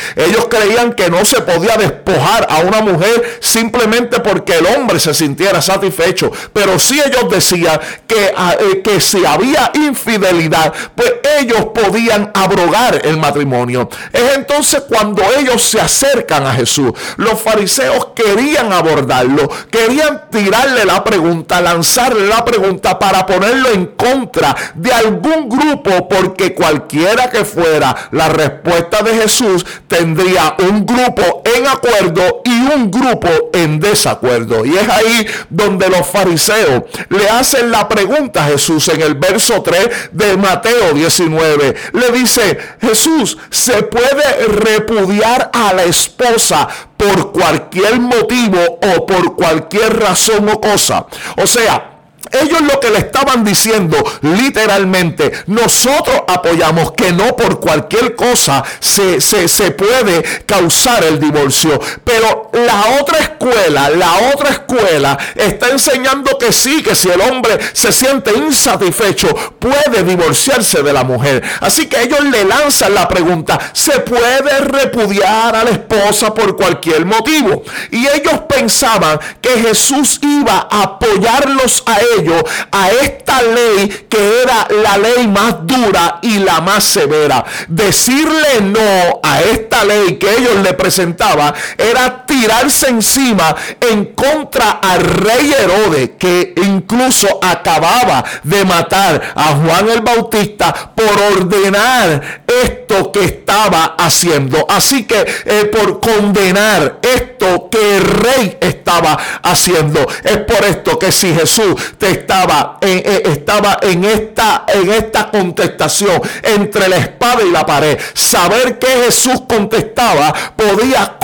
Creían 0.45 0.93
que 0.93 1.09
no 1.09 1.23
se 1.25 1.41
podía 1.41 1.77
despojar 1.77 2.47
a 2.49 2.59
una 2.59 2.81
mujer 2.81 3.39
simplemente 3.39 4.19
porque 4.19 4.57
el 4.57 4.65
hombre 4.67 4.99
se 4.99 5.13
sintiera 5.13 5.61
satisfecho. 5.61 6.31
Pero 6.53 6.77
si 6.79 6.99
ellos 6.99 7.29
decían 7.29 7.79
que, 8.07 8.33
ah, 8.35 8.55
eh, 8.59 8.81
que 8.81 8.99
si 8.99 9.25
había 9.25 9.71
infidelidad, 9.73 10.73
pues 10.93 11.13
ellos 11.39 11.67
podían 11.73 12.31
abrogar 12.33 13.01
el 13.05 13.17
matrimonio. 13.17 13.89
Es 14.11 14.35
entonces 14.35 14.83
cuando 14.87 15.23
ellos 15.37 15.61
se 15.61 15.79
acercan 15.79 16.45
a 16.45 16.53
Jesús. 16.53 16.91
Los 17.17 17.41
fariseos 17.41 18.09
querían 18.15 18.73
abordarlo, 18.73 19.49
querían 19.69 20.23
tirarle 20.29 20.85
la 20.85 21.03
pregunta, 21.03 21.61
lanzarle 21.61 22.27
la 22.27 22.43
pregunta 22.43 22.97
para 22.99 23.25
ponerlo 23.25 23.69
en 23.69 23.87
contra 23.87 24.55
de 24.75 24.93
algún 24.93 25.49
grupo, 25.49 26.07
porque 26.07 26.53
cualquiera 26.53 27.29
que 27.29 27.45
fuera 27.45 27.95
la 28.11 28.29
respuesta 28.29 29.01
de 29.01 29.15
Jesús 29.15 29.65
tendría 29.87 30.24
un 30.59 30.85
grupo 30.85 31.43
en 31.45 31.67
acuerdo 31.67 32.41
y 32.43 32.73
un 32.73 32.91
grupo 32.91 33.29
en 33.53 33.79
desacuerdo. 33.79 34.65
Y 34.65 34.75
es 34.75 34.89
ahí 34.89 35.27
donde 35.49 35.89
los 35.89 36.07
fariseos 36.07 36.83
le 37.09 37.29
hacen 37.29 37.71
la 37.71 37.87
pregunta 37.87 38.45
a 38.45 38.49
Jesús 38.49 38.87
en 38.89 39.01
el 39.01 39.15
verso 39.15 39.61
3 39.61 40.09
de 40.11 40.37
Mateo 40.37 40.93
19. 40.93 41.75
Le 41.93 42.11
dice, 42.11 42.57
Jesús, 42.81 43.37
¿se 43.49 43.83
puede 43.83 44.47
repudiar 44.47 45.51
a 45.53 45.73
la 45.73 45.83
esposa 45.83 46.67
por 46.97 47.31
cualquier 47.31 47.99
motivo 47.99 48.57
o 48.81 49.05
por 49.05 49.35
cualquier 49.35 49.99
razón 49.99 50.49
o 50.49 50.59
cosa. 50.59 51.05
O 51.37 51.45
sea, 51.45 51.94
ellos 52.41 52.61
lo 52.61 52.79
que 52.79 52.89
le 52.89 52.99
estaban 52.99 53.43
diciendo 53.43 53.97
literalmente, 54.21 55.31
nosotros 55.47 56.21
apoyamos 56.27 56.91
que 56.93 57.11
no 57.11 57.35
por 57.35 57.59
cualquier 57.59 58.15
cosa 58.15 58.63
se, 58.79 59.21
se, 59.21 59.71
puede 59.71 60.23
causar 60.45 61.03
el 61.03 61.19
divorcio. 61.19 61.79
Pero 62.03 62.49
la 62.53 62.99
otra 63.01 63.19
escuela, 63.19 63.89
la 63.89 64.31
otra 64.33 64.49
escuela 64.49 65.17
está 65.35 65.69
enseñando 65.69 66.37
que 66.37 66.51
sí, 66.51 66.81
que 66.83 66.95
si 66.95 67.09
el 67.09 67.21
hombre 67.21 67.57
se 67.73 67.91
siente 67.91 68.31
insatisfecho, 68.33 69.27
puede 69.59 70.03
divorciarse 70.03 70.83
de 70.83 70.93
la 70.93 71.03
mujer. 71.03 71.43
Así 71.61 71.87
que 71.87 72.01
ellos 72.01 72.23
le 72.23 72.45
lanzan 72.45 72.93
la 72.93 73.07
pregunta, 73.07 73.59
¿se 73.73 73.99
puede 73.99 74.59
repudiar 74.59 75.55
a 75.55 75.63
la 75.63 75.71
esposa 75.71 76.33
por 76.33 76.55
cualquier 76.55 77.05
motivo? 77.05 77.63
Y 77.91 78.07
ellos 78.07 78.41
pensaban 78.47 79.19
que 79.41 79.49
Jesús 79.61 80.19
iba 80.21 80.67
a 80.69 80.83
apoyarlos 80.83 81.83
a 81.85 81.97
ellos 82.17 82.24
a 82.71 82.91
esta 82.91 83.41
ley 83.41 84.05
que 84.09 84.41
era 84.41 84.67
la 84.83 84.97
ley 84.97 85.27
más 85.27 85.65
dura 85.65 86.19
y 86.21 86.39
la 86.39 86.61
más 86.61 86.83
severa. 86.83 87.43
Decirle 87.67 88.61
no 88.61 89.19
a 89.23 89.41
esta 89.41 89.83
ley 89.83 90.17
que 90.17 90.31
ellos 90.31 90.57
le 90.63 90.73
presentaban 90.73 91.53
era 91.77 92.25
tirarse 92.25 92.89
encima 92.89 93.55
en 93.79 94.05
contra 94.13 94.71
al 94.71 95.01
rey 95.01 95.53
Herodes, 95.53 96.11
que 96.17 96.53
incluso 96.57 97.39
acababa 97.41 98.23
de 98.43 98.65
matar 98.65 99.21
a 99.35 99.55
Juan 99.55 99.89
el 99.89 100.01
Bautista 100.01 100.91
por 100.95 101.11
ordenar 101.37 102.43
esto 102.63 103.11
que 103.11 103.23
estaba 103.55 103.95
haciendo. 103.97 104.65
Así 104.69 105.05
que 105.05 105.25
eh, 105.45 105.65
por 105.65 106.01
condenar 106.01 106.99
esto 107.01 107.69
que 107.71 107.97
el 107.97 108.03
rey 108.03 108.57
estaba 108.59 109.17
haciendo, 109.43 110.05
es 110.23 110.37
por 110.39 110.63
esto 110.65 110.99
que 110.99 111.11
si 111.11 111.33
Jesús 111.33 111.73
te 111.97 112.11
estaba, 112.11 112.77
eh, 112.81 113.23
estaba 113.25 113.79
en, 113.81 114.03
esta, 114.03 114.65
en 114.67 114.91
esta 114.91 115.31
contestación 115.31 116.21
entre 116.43 116.89
la 116.89 116.97
espada 116.97 117.43
y 117.43 117.51
la 117.51 117.65
pared, 117.65 117.97
saber 118.13 118.77
que 118.77 118.87
Jesús 119.05 119.43
contestaba 119.47 120.33
podía 120.55 121.17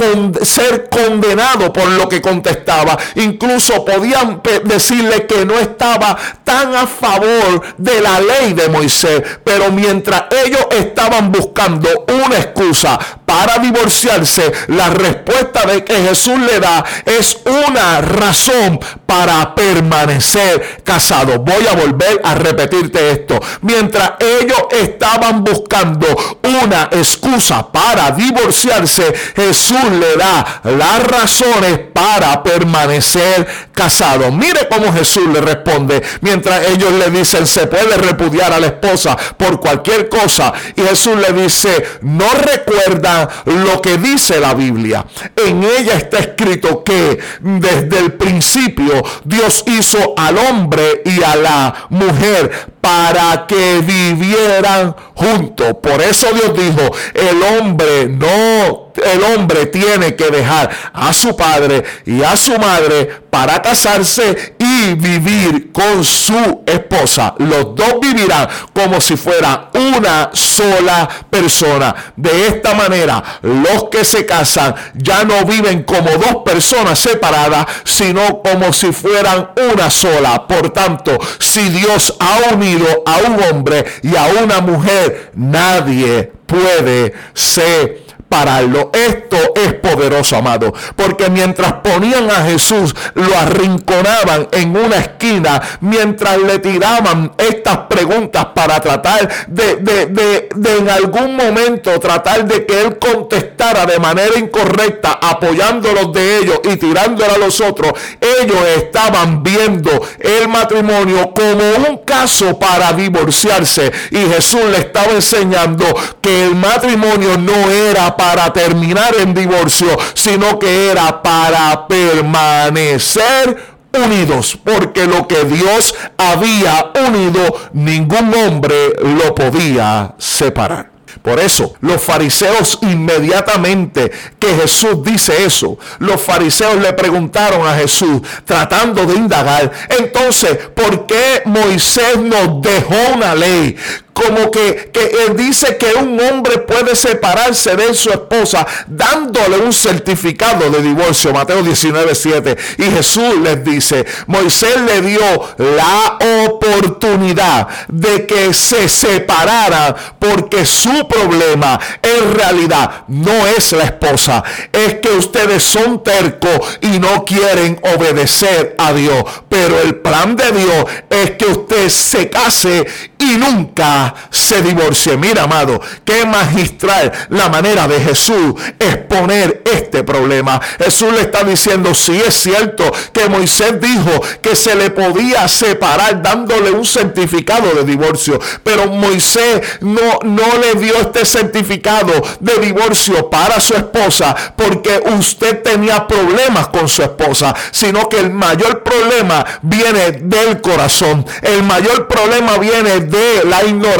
ser 0.43 0.89
condenado 0.89 1.73
por 1.73 1.87
lo 1.89 2.07
que 2.07 2.21
contestaba. 2.21 2.97
Incluso 3.15 3.83
podían 3.83 4.41
decirle 4.63 5.27
que 5.27 5.45
no 5.45 5.59
estaba 5.59 6.17
tan 6.43 6.73
a 6.75 6.87
favor 6.87 7.61
de 7.77 8.01
la 8.01 8.19
ley 8.21 8.53
de 8.53 8.69
Moisés. 8.69 9.21
Pero 9.43 9.71
mientras 9.71 10.23
ellos 10.45 10.67
estaban 10.71 11.31
buscando 11.31 11.89
una 12.25 12.37
excusa 12.37 12.99
para 13.25 13.57
divorciarse, 13.59 14.51
la 14.67 14.89
respuesta 14.89 15.65
de 15.65 15.83
que 15.83 15.95
Jesús 15.95 16.37
le 16.39 16.59
da 16.59 16.83
es 17.05 17.37
una 17.45 18.01
razón 18.01 18.79
para 19.05 19.55
permanecer 19.55 20.81
casado. 20.83 21.39
Voy 21.39 21.65
a 21.67 21.75
volver 21.75 22.21
a 22.23 22.35
repetirte 22.35 23.11
esto. 23.11 23.39
Mientras 23.61 24.13
ellos 24.19 24.61
estaban 24.71 25.43
buscando 25.43 26.07
una 26.43 26.89
excusa 26.91 27.71
para 27.71 28.11
divorciarse, 28.11 29.13
Jesús 29.35 29.91
le 29.99 30.17
da 30.17 30.61
las 30.63 31.03
razones 31.03 31.79
para 31.93 32.41
permanecer 32.43 33.47
casado. 33.73 34.31
Mire 34.31 34.67
cómo 34.69 34.91
Jesús 34.93 35.27
le 35.27 35.41
responde 35.41 36.01
mientras 36.21 36.67
ellos 36.67 36.91
le 36.93 37.09
dicen 37.09 37.47
se 37.47 37.67
puede 37.67 37.97
repudiar 37.97 38.53
a 38.53 38.59
la 38.59 38.67
esposa 38.67 39.17
por 39.37 39.59
cualquier 39.59 40.09
cosa. 40.09 40.53
Y 40.75 40.81
Jesús 40.81 41.15
le 41.17 41.41
dice, 41.41 41.83
no 42.17 42.29
recuerda 42.33 43.27
lo 43.45 43.81
que 43.81 43.97
dice 43.97 44.39
la 44.39 44.53
Biblia. 44.53 45.05
En 45.35 45.63
ella 45.63 45.95
está 45.95 46.19
escrito 46.19 46.83
que 46.83 47.19
desde 47.39 47.99
el 47.99 48.13
principio 48.13 49.03
Dios 49.23 49.63
hizo 49.67 50.13
al 50.17 50.37
hombre 50.37 51.01
y 51.05 51.23
a 51.23 51.35
la 51.35 51.87
mujer 51.89 52.51
para 52.81 53.45
que 53.47 53.81
vivieran 53.81 54.95
juntos. 55.13 55.75
Por 55.81 56.01
eso 56.01 56.27
Dios 56.33 56.53
dijo, 56.57 56.91
el 57.13 57.43
hombre 57.43 58.07
no, 58.07 58.91
el 58.95 59.23
hombre 59.23 59.67
tiene 59.67 60.15
que 60.15 60.29
dejar 60.31 60.69
a 60.91 61.13
su 61.13 61.35
padre 61.37 61.83
y 62.05 62.23
a 62.23 62.35
su 62.35 62.57
madre 62.57 63.21
para 63.29 63.61
casarse 63.61 64.55
y 64.59 64.93
vivir 64.95 65.71
con 65.71 66.03
su 66.03 66.63
esposa. 66.65 67.33
Los 67.37 67.75
dos 67.75 67.99
vivirán 68.01 68.47
como 68.73 68.99
si 68.99 69.15
fuera 69.15 69.69
una 69.73 70.31
sola 70.33 71.07
persona. 71.29 71.95
De 72.17 72.47
esta 72.47 72.73
manera, 72.73 73.23
los 73.41 73.85
que 73.85 74.03
se 74.03 74.25
casan 74.25 74.75
ya 74.95 75.23
no 75.23 75.45
viven 75.45 75.83
como 75.83 76.09
dos 76.11 76.43
personas 76.43 76.99
separadas, 76.99 77.67
sino 77.85 78.41
como 78.41 78.73
si 78.73 78.91
fueran 78.91 79.51
una 79.73 79.89
sola. 79.89 80.45
Por 80.45 80.71
tanto, 80.71 81.17
si 81.39 81.69
Dios 81.69 82.15
ha 82.19 82.53
unido 82.53 82.70
a 83.05 83.17
un 83.29 83.43
hombre 83.43 83.85
y 84.01 84.15
a 84.15 84.25
una 84.43 84.61
mujer, 84.61 85.31
nadie 85.35 86.31
puede 86.45 87.13
ser 87.33 88.01
pararlo. 88.31 88.91
Esto 88.93 89.35
es 89.55 89.73
poderoso, 89.73 90.37
amado. 90.37 90.73
Porque 90.95 91.29
mientras 91.29 91.73
ponían 91.73 92.31
a 92.31 92.45
Jesús, 92.45 92.95
lo 93.13 93.37
arrinconaban 93.37 94.47
en 94.53 94.69
una 94.75 94.95
esquina, 94.95 95.61
mientras 95.81 96.37
le 96.37 96.59
tiraban 96.59 97.33
estas 97.37 97.77
preguntas 97.89 98.47
para 98.55 98.79
tratar 98.79 99.29
de, 99.47 99.75
de, 99.75 100.77
en 100.77 100.89
algún 100.89 101.35
momento 101.35 101.99
tratar 101.99 102.45
de 102.45 102.65
que 102.65 102.81
él 102.81 102.97
contestara 102.97 103.85
de 103.85 103.99
manera 103.99 104.39
incorrecta, 104.39 105.19
apoyándolos 105.21 106.13
de 106.13 106.37
ellos 106.37 106.61
y 106.63 106.77
tirándolo 106.77 107.33
a 107.33 107.37
los 107.37 107.59
otros, 107.59 107.91
ellos 108.21 108.59
estaban 108.77 109.43
viendo 109.43 109.91
el 110.19 110.47
matrimonio 110.47 111.33
como 111.33 111.89
un 111.89 111.97
caso 112.05 112.57
para 112.57 112.93
divorciarse. 112.93 113.91
Y 114.11 114.19
Jesús 114.33 114.63
le 114.71 114.77
estaba 114.77 115.11
enseñando 115.11 115.85
que 116.21 116.45
el 116.45 116.55
matrimonio 116.55 117.37
no 117.37 117.69
era 117.69 118.15
para 118.21 118.53
terminar 118.53 119.15
en 119.15 119.33
divorcio, 119.33 119.97
sino 120.13 120.59
que 120.59 120.91
era 120.91 121.23
para 121.23 121.87
permanecer 121.87 123.57
unidos, 123.91 124.59
porque 124.63 125.07
lo 125.07 125.27
que 125.27 125.43
Dios 125.45 125.95
había 126.17 126.91
unido, 127.07 127.41
ningún 127.73 128.31
hombre 128.35 128.93
lo 129.01 129.33
podía 129.33 130.13
separar. 130.19 130.91
Por 131.23 131.39
eso, 131.39 131.73
los 131.81 132.01
fariseos 132.01 132.77
inmediatamente 132.83 134.11
que 134.37 134.55
Jesús 134.55 135.03
dice 135.03 135.43
eso, 135.43 135.79
los 135.97 136.21
fariseos 136.21 136.75
le 136.75 136.93
preguntaron 136.93 137.67
a 137.67 137.75
Jesús, 137.75 138.21
tratando 138.45 139.05
de 139.05 139.15
indagar, 139.15 139.71
entonces, 139.89 140.57
¿por 140.75 141.07
qué 141.07 141.41
Moisés 141.45 142.17
nos 142.17 142.61
dejó 142.61 143.15
una 143.15 143.33
ley? 143.33 143.75
Como 144.13 144.51
que, 144.51 144.91
él 145.27 145.35
dice 145.35 145.77
que 145.77 145.93
un 145.93 146.19
hombre 146.19 146.59
puede 146.59 146.95
separarse 146.95 147.75
de 147.75 147.93
su 147.93 148.09
esposa 148.09 148.65
dándole 148.87 149.57
un 149.57 149.73
certificado 149.73 150.69
de 150.69 150.81
divorcio. 150.81 151.33
Mateo 151.33 151.63
19, 151.63 152.13
7. 152.13 152.57
Y 152.77 152.83
Jesús 152.83 153.37
les 153.41 153.63
dice, 153.63 154.05
Moisés 154.27 154.79
le 154.81 155.01
dio 155.01 155.21
la 155.57 156.17
oportunidad 156.45 157.67
de 157.87 158.25
que 158.25 158.53
se 158.53 158.89
separara 158.89 159.95
porque 160.19 160.65
su 160.65 161.07
problema 161.07 161.79
en 162.01 162.33
realidad 162.33 163.03
no 163.07 163.47
es 163.47 163.71
la 163.71 163.85
esposa, 163.85 164.43
es 164.71 164.95
que 164.95 165.09
ustedes 165.09 165.63
son 165.63 166.03
tercos 166.03 166.79
y 166.81 166.99
no 166.99 167.23
quieren 167.25 167.79
obedecer 167.95 168.75
a 168.77 168.93
Dios. 168.93 169.23
Pero 169.49 169.79
el 169.81 169.95
plan 169.95 170.35
de 170.35 170.51
Dios 170.51 170.85
es 171.09 171.31
que 171.31 171.45
usted 171.45 171.89
se 171.89 172.29
case 172.29 172.85
y 173.17 173.37
nunca 173.37 174.10
se 174.29 174.61
divorcie. 174.61 175.17
Mira, 175.17 175.43
amado, 175.43 175.81
qué 176.05 176.25
magistral 176.25 177.11
la 177.29 177.49
manera 177.49 177.87
de 177.87 177.99
Jesús 177.99 178.55
exponer 178.79 179.61
este 179.65 180.03
problema. 180.03 180.59
Jesús 180.79 181.13
le 181.13 181.21
está 181.21 181.43
diciendo, 181.43 181.93
si 181.93 182.19
es 182.19 182.33
cierto 182.33 182.91
que 183.13 183.29
Moisés 183.29 183.79
dijo 183.79 184.21
que 184.41 184.55
se 184.55 184.75
le 184.75 184.89
podía 184.91 185.47
separar 185.47 186.21
dándole 186.21 186.71
un 186.71 186.85
certificado 186.85 187.73
de 187.73 187.83
divorcio, 187.83 188.39
pero 188.63 188.87
Moisés 188.87 189.61
no, 189.81 190.19
no 190.23 190.57
le 190.59 190.79
dio 190.79 190.95
este 190.95 191.25
certificado 191.25 192.13
de 192.39 192.57
divorcio 192.59 193.29
para 193.29 193.59
su 193.59 193.73
esposa 193.73 194.35
porque 194.55 195.01
usted 195.17 195.61
tenía 195.61 196.07
problemas 196.07 196.67
con 196.67 196.87
su 196.87 197.01
esposa, 197.01 197.55
sino 197.71 198.09
que 198.09 198.19
el 198.19 198.31
mayor 198.31 198.83
problema 198.83 199.45
viene 199.61 200.11
del 200.11 200.61
corazón. 200.61 201.25
El 201.41 201.63
mayor 201.63 202.07
problema 202.07 202.57
viene 202.57 203.01
de 203.01 203.43
la 203.45 203.63
ignorancia 203.63 203.90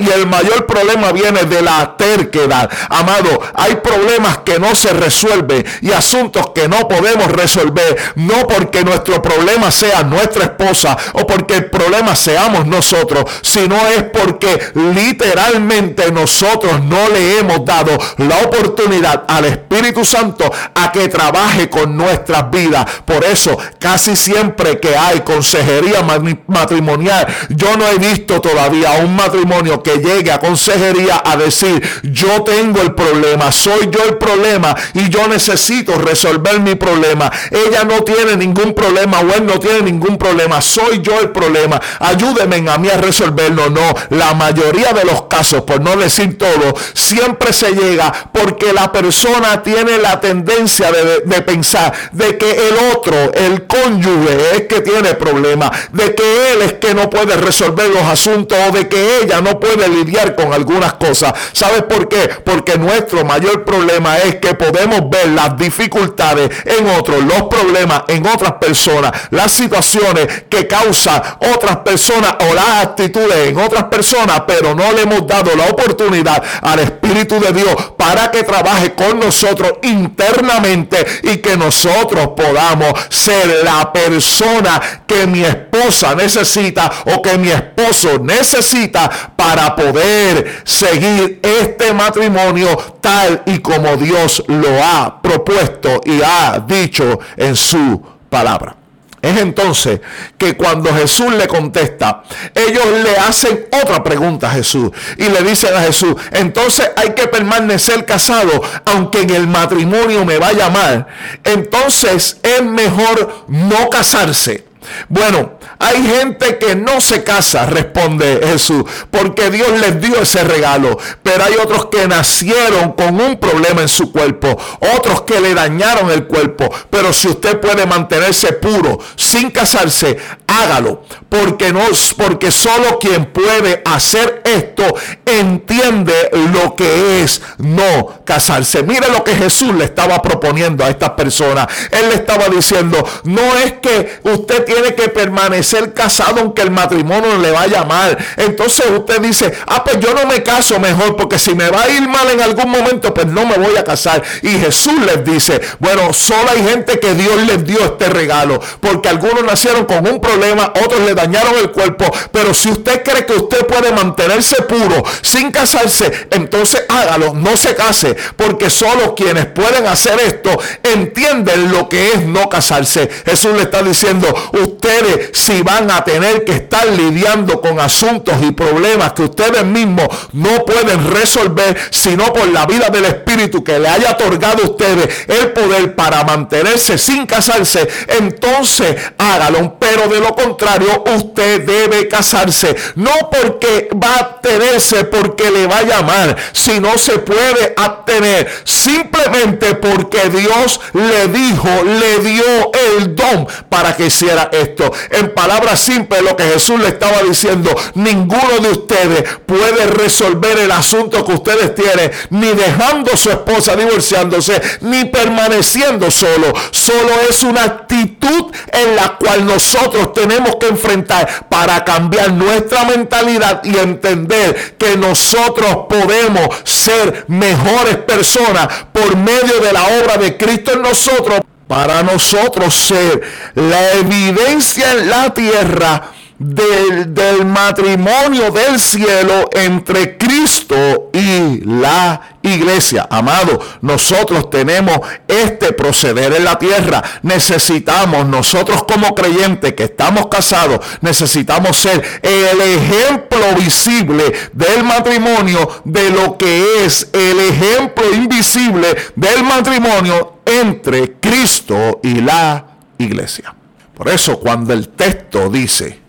y 0.00 0.10
el 0.10 0.26
mayor 0.26 0.66
problema 0.66 1.12
viene 1.12 1.44
de 1.44 1.62
la 1.62 1.96
terquedad. 1.96 2.70
Amado, 2.88 3.40
hay 3.54 3.76
problemas 3.76 4.38
que 4.38 4.58
no 4.58 4.74
se 4.74 4.92
resuelven 4.92 5.64
y 5.82 5.92
asuntos 5.92 6.50
que 6.54 6.68
no 6.68 6.88
podemos 6.88 7.30
resolver, 7.30 7.96
no 8.16 8.46
porque 8.46 8.84
nuestro 8.84 9.20
problema 9.20 9.70
sea 9.70 10.02
nuestra 10.02 10.44
esposa 10.44 10.96
o 11.12 11.26
porque 11.26 11.56
el 11.56 11.70
problema 11.70 12.16
seamos 12.16 12.66
nosotros, 12.66 13.24
sino 13.42 13.76
es 13.88 14.04
porque 14.04 14.72
literalmente 14.74 16.10
nosotros 16.10 16.82
no 16.82 17.08
le 17.08 17.38
hemos 17.38 17.64
dado 17.64 17.96
la 18.18 18.38
oportunidad 18.38 19.24
al 19.28 19.44
Espíritu 19.44 20.04
Santo 20.04 20.50
a 20.74 20.92
que 20.92 21.08
trabaje 21.08 21.68
con 21.68 21.96
nuestras 21.96 22.50
vidas. 22.50 22.86
Por 23.04 23.24
eso, 23.24 23.56
casi 23.78 24.16
siempre 24.16 24.80
que 24.80 24.96
hay 24.96 25.20
consejería 25.20 26.02
matrimonial, 26.46 27.26
yo 27.50 27.76
no 27.76 27.86
he 27.88 27.98
visto 27.98 28.40
todavía 28.40 28.92
un 29.02 29.14
matrimonio 29.14 29.33
que 29.82 29.98
llegue 29.98 30.30
a 30.30 30.38
consejería 30.38 31.22
a 31.24 31.36
decir, 31.36 31.82
yo 32.02 32.42
tengo 32.42 32.80
el 32.80 32.94
problema, 32.94 33.50
soy 33.50 33.88
yo 33.90 34.02
el 34.04 34.16
problema 34.16 34.74
y 34.94 35.08
yo 35.08 35.26
necesito 35.28 35.96
resolver 35.98 36.60
mi 36.60 36.74
problema. 36.74 37.30
Ella 37.50 37.84
no 37.84 38.02
tiene 38.02 38.36
ningún 38.36 38.74
problema 38.74 39.20
o 39.20 39.34
él 39.34 39.46
no 39.46 39.58
tiene 39.58 39.82
ningún 39.82 40.18
problema, 40.18 40.60
soy 40.60 41.00
yo 41.02 41.18
el 41.20 41.30
problema. 41.30 41.80
Ayúdenme 42.00 42.70
a 42.70 42.78
mí 42.78 42.88
a 42.88 42.96
resolverlo. 42.96 43.70
No, 43.70 43.94
la 44.10 44.34
mayoría 44.34 44.92
de 44.92 45.04
los 45.04 45.22
casos, 45.22 45.62
por 45.62 45.80
no 45.80 45.96
decir 45.96 46.38
todo, 46.38 46.74
siempre 46.92 47.52
se 47.52 47.72
llega 47.72 48.12
porque 48.32 48.72
la 48.72 48.92
persona 48.92 49.62
tiene 49.62 49.98
la 49.98 50.20
tendencia 50.20 50.90
de, 50.92 51.20
de 51.24 51.42
pensar 51.42 51.92
de 52.12 52.38
que 52.38 52.68
el 52.68 52.94
otro, 52.94 53.32
el 53.34 53.66
cónyuge, 53.66 54.56
es 54.56 54.62
que 54.62 54.80
tiene 54.80 55.14
problemas, 55.14 55.70
de 55.92 56.14
que 56.14 56.52
él 56.52 56.62
es 56.62 56.74
que 56.74 56.94
no 56.94 57.10
puede 57.10 57.36
resolver 57.36 57.88
los 57.90 58.02
asuntos 58.02 58.56
o 58.68 58.72
de 58.72 58.88
que 58.88 59.23
ella 59.24 59.40
no 59.40 59.58
puede 59.58 59.88
lidiar 59.88 60.34
con 60.34 60.52
algunas 60.52 60.94
cosas. 60.94 61.32
¿Sabes 61.52 61.82
por 61.82 62.08
qué? 62.08 62.28
Porque 62.44 62.78
nuestro 62.78 63.24
mayor 63.24 63.64
problema 63.64 64.18
es 64.18 64.36
que 64.36 64.54
podemos 64.54 65.08
ver 65.10 65.28
las 65.28 65.56
dificultades 65.56 66.50
en 66.64 66.88
otros, 66.88 67.22
los 67.24 67.42
problemas 67.44 68.02
en 68.08 68.26
otras 68.26 68.52
personas, 68.54 69.12
las 69.30 69.52
situaciones 69.52 70.44
que 70.48 70.66
causan 70.66 71.22
otras 71.54 71.78
personas 71.78 72.36
o 72.40 72.54
las 72.54 72.84
actitudes 72.84 73.48
en 73.48 73.58
otras 73.58 73.84
personas, 73.84 74.42
pero 74.46 74.74
no 74.74 74.92
le 74.92 75.02
hemos 75.02 75.26
dado 75.26 75.54
la 75.56 75.66
oportunidad 75.66 76.42
al 76.62 76.80
Espíritu 76.80 77.40
de 77.40 77.52
Dios 77.52 77.74
para 77.96 78.30
que 78.30 78.42
trabaje 78.42 78.94
con 78.94 79.18
nosotros 79.18 79.74
internamente 79.82 81.04
y 81.22 81.38
que 81.38 81.56
nosotros 81.56 82.28
podamos 82.36 82.92
ser 83.08 83.64
la 83.64 83.92
persona 83.92 84.80
que 85.06 85.26
mi 85.26 85.42
esposa 85.44 86.14
necesita 86.14 86.90
o 87.06 87.22
que 87.22 87.38
mi 87.38 87.50
esposo 87.50 88.18
necesita 88.18 89.10
para 89.36 89.74
poder 89.76 90.62
seguir 90.64 91.40
este 91.42 91.92
matrimonio 91.92 92.76
tal 93.00 93.42
y 93.46 93.58
como 93.58 93.96
Dios 93.96 94.44
lo 94.48 94.82
ha 94.82 95.20
propuesto 95.20 96.00
y 96.04 96.20
ha 96.22 96.64
dicho 96.66 97.18
en 97.36 97.56
su 97.56 98.02
palabra. 98.28 98.76
Es 99.24 99.38
entonces 99.38 100.00
que 100.36 100.54
cuando 100.54 100.92
Jesús 100.94 101.32
le 101.32 101.48
contesta, 101.48 102.24
ellos 102.54 102.84
le 103.02 103.16
hacen 103.16 103.66
otra 103.82 104.04
pregunta 104.04 104.48
a 104.48 104.50
Jesús 104.50 104.90
y 105.16 105.30
le 105.30 105.40
dicen 105.42 105.74
a 105.74 105.80
Jesús, 105.80 106.14
entonces 106.32 106.90
hay 106.94 107.14
que 107.14 107.26
permanecer 107.28 108.04
casado 108.04 108.60
aunque 108.84 109.22
en 109.22 109.30
el 109.30 109.46
matrimonio 109.46 110.26
me 110.26 110.36
vaya 110.36 110.68
mal. 110.68 111.06
Entonces 111.42 112.38
es 112.42 112.62
mejor 112.62 113.46
no 113.48 113.88
casarse. 113.88 114.66
Bueno, 115.08 115.58
hay 115.78 116.02
gente 116.02 116.58
que 116.58 116.74
no 116.74 117.00
se 117.00 117.24
casa, 117.24 117.66
responde 117.66 118.40
Jesús, 118.42 118.84
porque 119.10 119.50
Dios 119.50 119.68
les 119.80 120.00
dio 120.00 120.20
ese 120.20 120.44
regalo. 120.44 120.98
Pero 121.22 121.44
hay 121.44 121.54
otros 121.54 121.86
que 121.86 122.06
nacieron 122.06 122.92
con 122.92 123.20
un 123.20 123.38
problema 123.38 123.82
en 123.82 123.88
su 123.88 124.12
cuerpo, 124.12 124.56
otros 124.96 125.22
que 125.22 125.40
le 125.40 125.54
dañaron 125.54 126.10
el 126.10 126.26
cuerpo. 126.26 126.68
Pero 126.90 127.12
si 127.12 127.28
usted 127.28 127.60
puede 127.60 127.86
mantenerse 127.86 128.52
puro 128.52 128.98
sin 129.16 129.50
casarse, 129.50 130.18
hágalo, 130.62 131.02
porque 131.28 131.72
no 131.72 131.80
porque 132.16 132.50
solo 132.50 132.98
quien 132.98 133.26
puede 133.26 133.82
hacer 133.84 134.42
esto 134.44 134.82
entiende 135.26 136.30
lo 136.52 136.74
que 136.74 137.22
es 137.22 137.42
no 137.58 138.22
casarse. 138.24 138.82
Mire 138.82 139.08
lo 139.10 139.24
que 139.24 139.34
Jesús 139.34 139.74
le 139.74 139.84
estaba 139.84 140.20
proponiendo 140.22 140.84
a 140.84 140.90
estas 140.90 141.10
personas. 141.10 141.66
Él 141.90 142.08
le 142.08 142.14
estaba 142.16 142.48
diciendo, 142.48 143.06
no 143.24 143.56
es 143.58 143.74
que 143.74 144.20
usted 144.22 144.64
tiene 144.64 144.94
que 144.94 145.08
permanecer 145.08 145.92
casado 145.92 146.40
aunque 146.40 146.62
el 146.62 146.70
matrimonio 146.70 147.38
le 147.38 147.50
vaya 147.50 147.84
mal. 147.84 148.16
Entonces 148.36 148.86
usted 148.90 149.20
dice, 149.20 149.52
ah, 149.66 149.84
pues 149.84 150.00
yo 150.00 150.14
no 150.14 150.26
me 150.26 150.42
caso 150.42 150.78
mejor 150.78 151.16
porque 151.16 151.38
si 151.38 151.54
me 151.54 151.70
va 151.70 151.82
a 151.82 151.90
ir 151.90 152.08
mal 152.08 152.30
en 152.30 152.40
algún 152.40 152.70
momento, 152.70 153.12
pues 153.12 153.26
no 153.26 153.46
me 153.46 153.56
voy 153.56 153.76
a 153.76 153.84
casar. 153.84 154.22
Y 154.42 154.50
Jesús 154.50 154.94
les 155.04 155.24
dice, 155.24 155.60
bueno, 155.78 156.12
solo 156.12 156.50
hay 156.50 156.64
gente 156.64 156.98
que 156.98 157.14
Dios 157.14 157.36
les 157.46 157.64
dio 157.64 157.78
este 157.84 158.08
regalo, 158.08 158.60
porque 158.80 159.08
algunos 159.08 159.44
nacieron 159.44 159.84
con 159.84 160.06
un 160.06 160.20
problema, 160.20 160.43
otros 160.52 161.00
le 161.00 161.14
dañaron 161.14 161.54
el 161.58 161.70
cuerpo, 161.70 162.04
pero 162.32 162.54
si 162.54 162.70
usted 162.70 163.02
cree 163.02 163.26
que 163.26 163.34
usted 163.34 163.66
puede 163.66 163.92
mantenerse 163.92 164.62
puro 164.62 165.02
sin 165.22 165.50
casarse, 165.50 166.28
entonces 166.30 166.84
hágalo, 166.88 167.34
no 167.34 167.56
se 167.56 167.74
case, 167.74 168.16
porque 168.36 168.70
solo 168.70 169.14
quienes 169.14 169.46
pueden 169.46 169.86
hacer 169.86 170.20
esto 170.20 170.50
entienden 170.82 171.72
lo 171.72 171.88
que 171.88 172.12
es 172.12 172.24
no 172.24 172.48
casarse. 172.48 173.08
Jesús 173.24 173.54
le 173.56 173.62
está 173.62 173.82
diciendo, 173.82 174.26
ustedes 174.52 175.30
si 175.32 175.62
van 175.62 175.90
a 175.90 176.04
tener 176.04 176.44
que 176.44 176.52
estar 176.52 176.86
lidiando 176.86 177.60
con 177.60 177.80
asuntos 177.80 178.34
y 178.42 178.52
problemas 178.52 179.12
que 179.12 179.22
ustedes 179.22 179.64
mismos 179.64 180.08
no 180.32 180.64
pueden 180.64 181.12
resolver, 181.12 181.76
sino 181.90 182.32
por 182.32 182.48
la 182.48 182.66
vida 182.66 182.88
del 182.90 183.04
Espíritu 183.06 183.62
que 183.62 183.78
le 183.78 183.88
haya 183.88 184.12
otorgado 184.12 184.62
a 184.62 184.66
ustedes 184.66 185.08
el 185.28 185.52
poder 185.52 185.94
para 185.94 186.24
mantenerse 186.24 186.98
sin 186.98 187.26
casarse, 187.26 187.88
entonces 188.08 188.96
hágalo. 189.18 189.76
Pero 189.78 190.08
de 190.08 190.20
lo 190.20 190.33
contrario, 190.34 191.04
usted 191.16 191.62
debe 191.62 192.08
casarse. 192.08 192.74
No 192.96 193.12
porque 193.30 193.88
va 193.92 194.14
a 194.14 194.18
abstenerse 194.20 195.04
porque 195.04 195.50
le 195.50 195.66
va 195.66 195.78
a 195.78 195.82
llamar, 195.82 196.36
sino 196.52 196.96
se 196.98 197.18
puede 197.18 197.74
abstener 197.76 198.48
simplemente 198.64 199.74
porque 199.74 200.28
Dios 200.30 200.80
le 200.92 201.28
dijo, 201.28 201.68
le 201.84 202.18
dio 202.18 202.70
el 202.96 203.14
don 203.14 203.46
para 203.68 203.96
que 203.96 204.06
hiciera 204.06 204.50
esto. 204.52 204.90
En 205.10 205.32
palabras 205.34 205.80
simples, 205.80 206.22
lo 206.22 206.36
que 206.36 206.44
Jesús 206.44 206.80
le 206.80 206.88
estaba 206.88 207.22
diciendo, 207.22 207.74
ninguno 207.94 208.58
de 208.60 208.70
ustedes 208.70 209.24
puede 209.46 209.86
resolver 209.86 210.58
el 210.58 210.70
asunto 210.70 211.24
que 211.24 211.32
ustedes 211.32 211.74
tienen, 211.74 212.10
ni 212.30 212.48
dejando 212.48 213.16
su 213.16 213.30
esposa 213.30 213.76
divorciándose, 213.76 214.60
ni 214.80 215.04
permaneciendo 215.06 216.10
solo. 216.10 216.52
Solo 216.70 217.10
es 217.28 217.42
una 217.42 217.64
actitud 217.64 218.52
en 218.72 218.96
la 218.96 219.16
cual 219.16 219.46
nosotros 219.46 220.12
tenemos 220.14 220.56
que 220.56 220.68
enfrentar 220.68 221.48
para 221.48 221.84
cambiar 221.84 222.32
nuestra 222.32 222.84
mentalidad 222.84 223.62
y 223.64 223.76
entender 223.76 224.76
que 224.78 224.96
nosotros 224.96 225.86
podemos 225.88 226.48
ser 226.64 227.24
mejores 227.28 227.96
personas 227.96 228.68
por 228.92 229.16
medio 229.16 229.60
de 229.60 229.72
la 229.72 229.82
obra 230.02 230.16
de 230.16 230.36
Cristo 230.36 230.72
en 230.72 230.82
nosotros 230.82 231.40
para 231.66 232.02
nosotros 232.02 232.74
ser 232.74 233.22
la 233.54 233.92
evidencia 233.92 234.92
en 234.92 235.10
la 235.10 235.32
tierra 235.32 236.10
del, 236.44 237.46
matrimonio 237.46 238.50
del 238.50 238.78
cielo 238.78 239.48
entre 239.52 240.18
Cristo 240.18 241.10
y 241.12 241.62
la 241.64 242.20
iglesia. 242.42 243.06
Amado, 243.10 243.58
nosotros 243.80 244.50
tenemos 244.50 244.98
este 245.26 245.72
proceder 245.72 246.34
en 246.34 246.44
la 246.44 246.58
tierra. 246.58 247.02
Necesitamos, 247.22 248.26
nosotros 248.26 248.84
como 248.84 249.14
creyentes 249.14 249.72
que 249.72 249.84
estamos 249.84 250.26
casados, 250.26 250.80
necesitamos 251.00 251.78
ser 251.78 252.02
el 252.20 252.60
ejemplo 252.60 253.54
visible 253.58 254.32
del 254.52 254.84
matrimonio, 254.84 255.82
de 255.84 256.10
lo 256.10 256.36
que 256.36 256.84
es 256.84 257.08
el 257.12 257.40
ejemplo 257.40 258.12
invisible 258.12 258.94
del 259.16 259.44
matrimonio 259.44 260.40
entre 260.44 261.14
Cristo 261.14 262.00
y 262.02 262.20
la 262.20 262.66
iglesia. 262.98 263.54
Por 263.94 264.08
eso 264.08 264.38
cuando 264.40 264.74
el 264.74 264.88
texto 264.88 265.48
dice, 265.48 266.03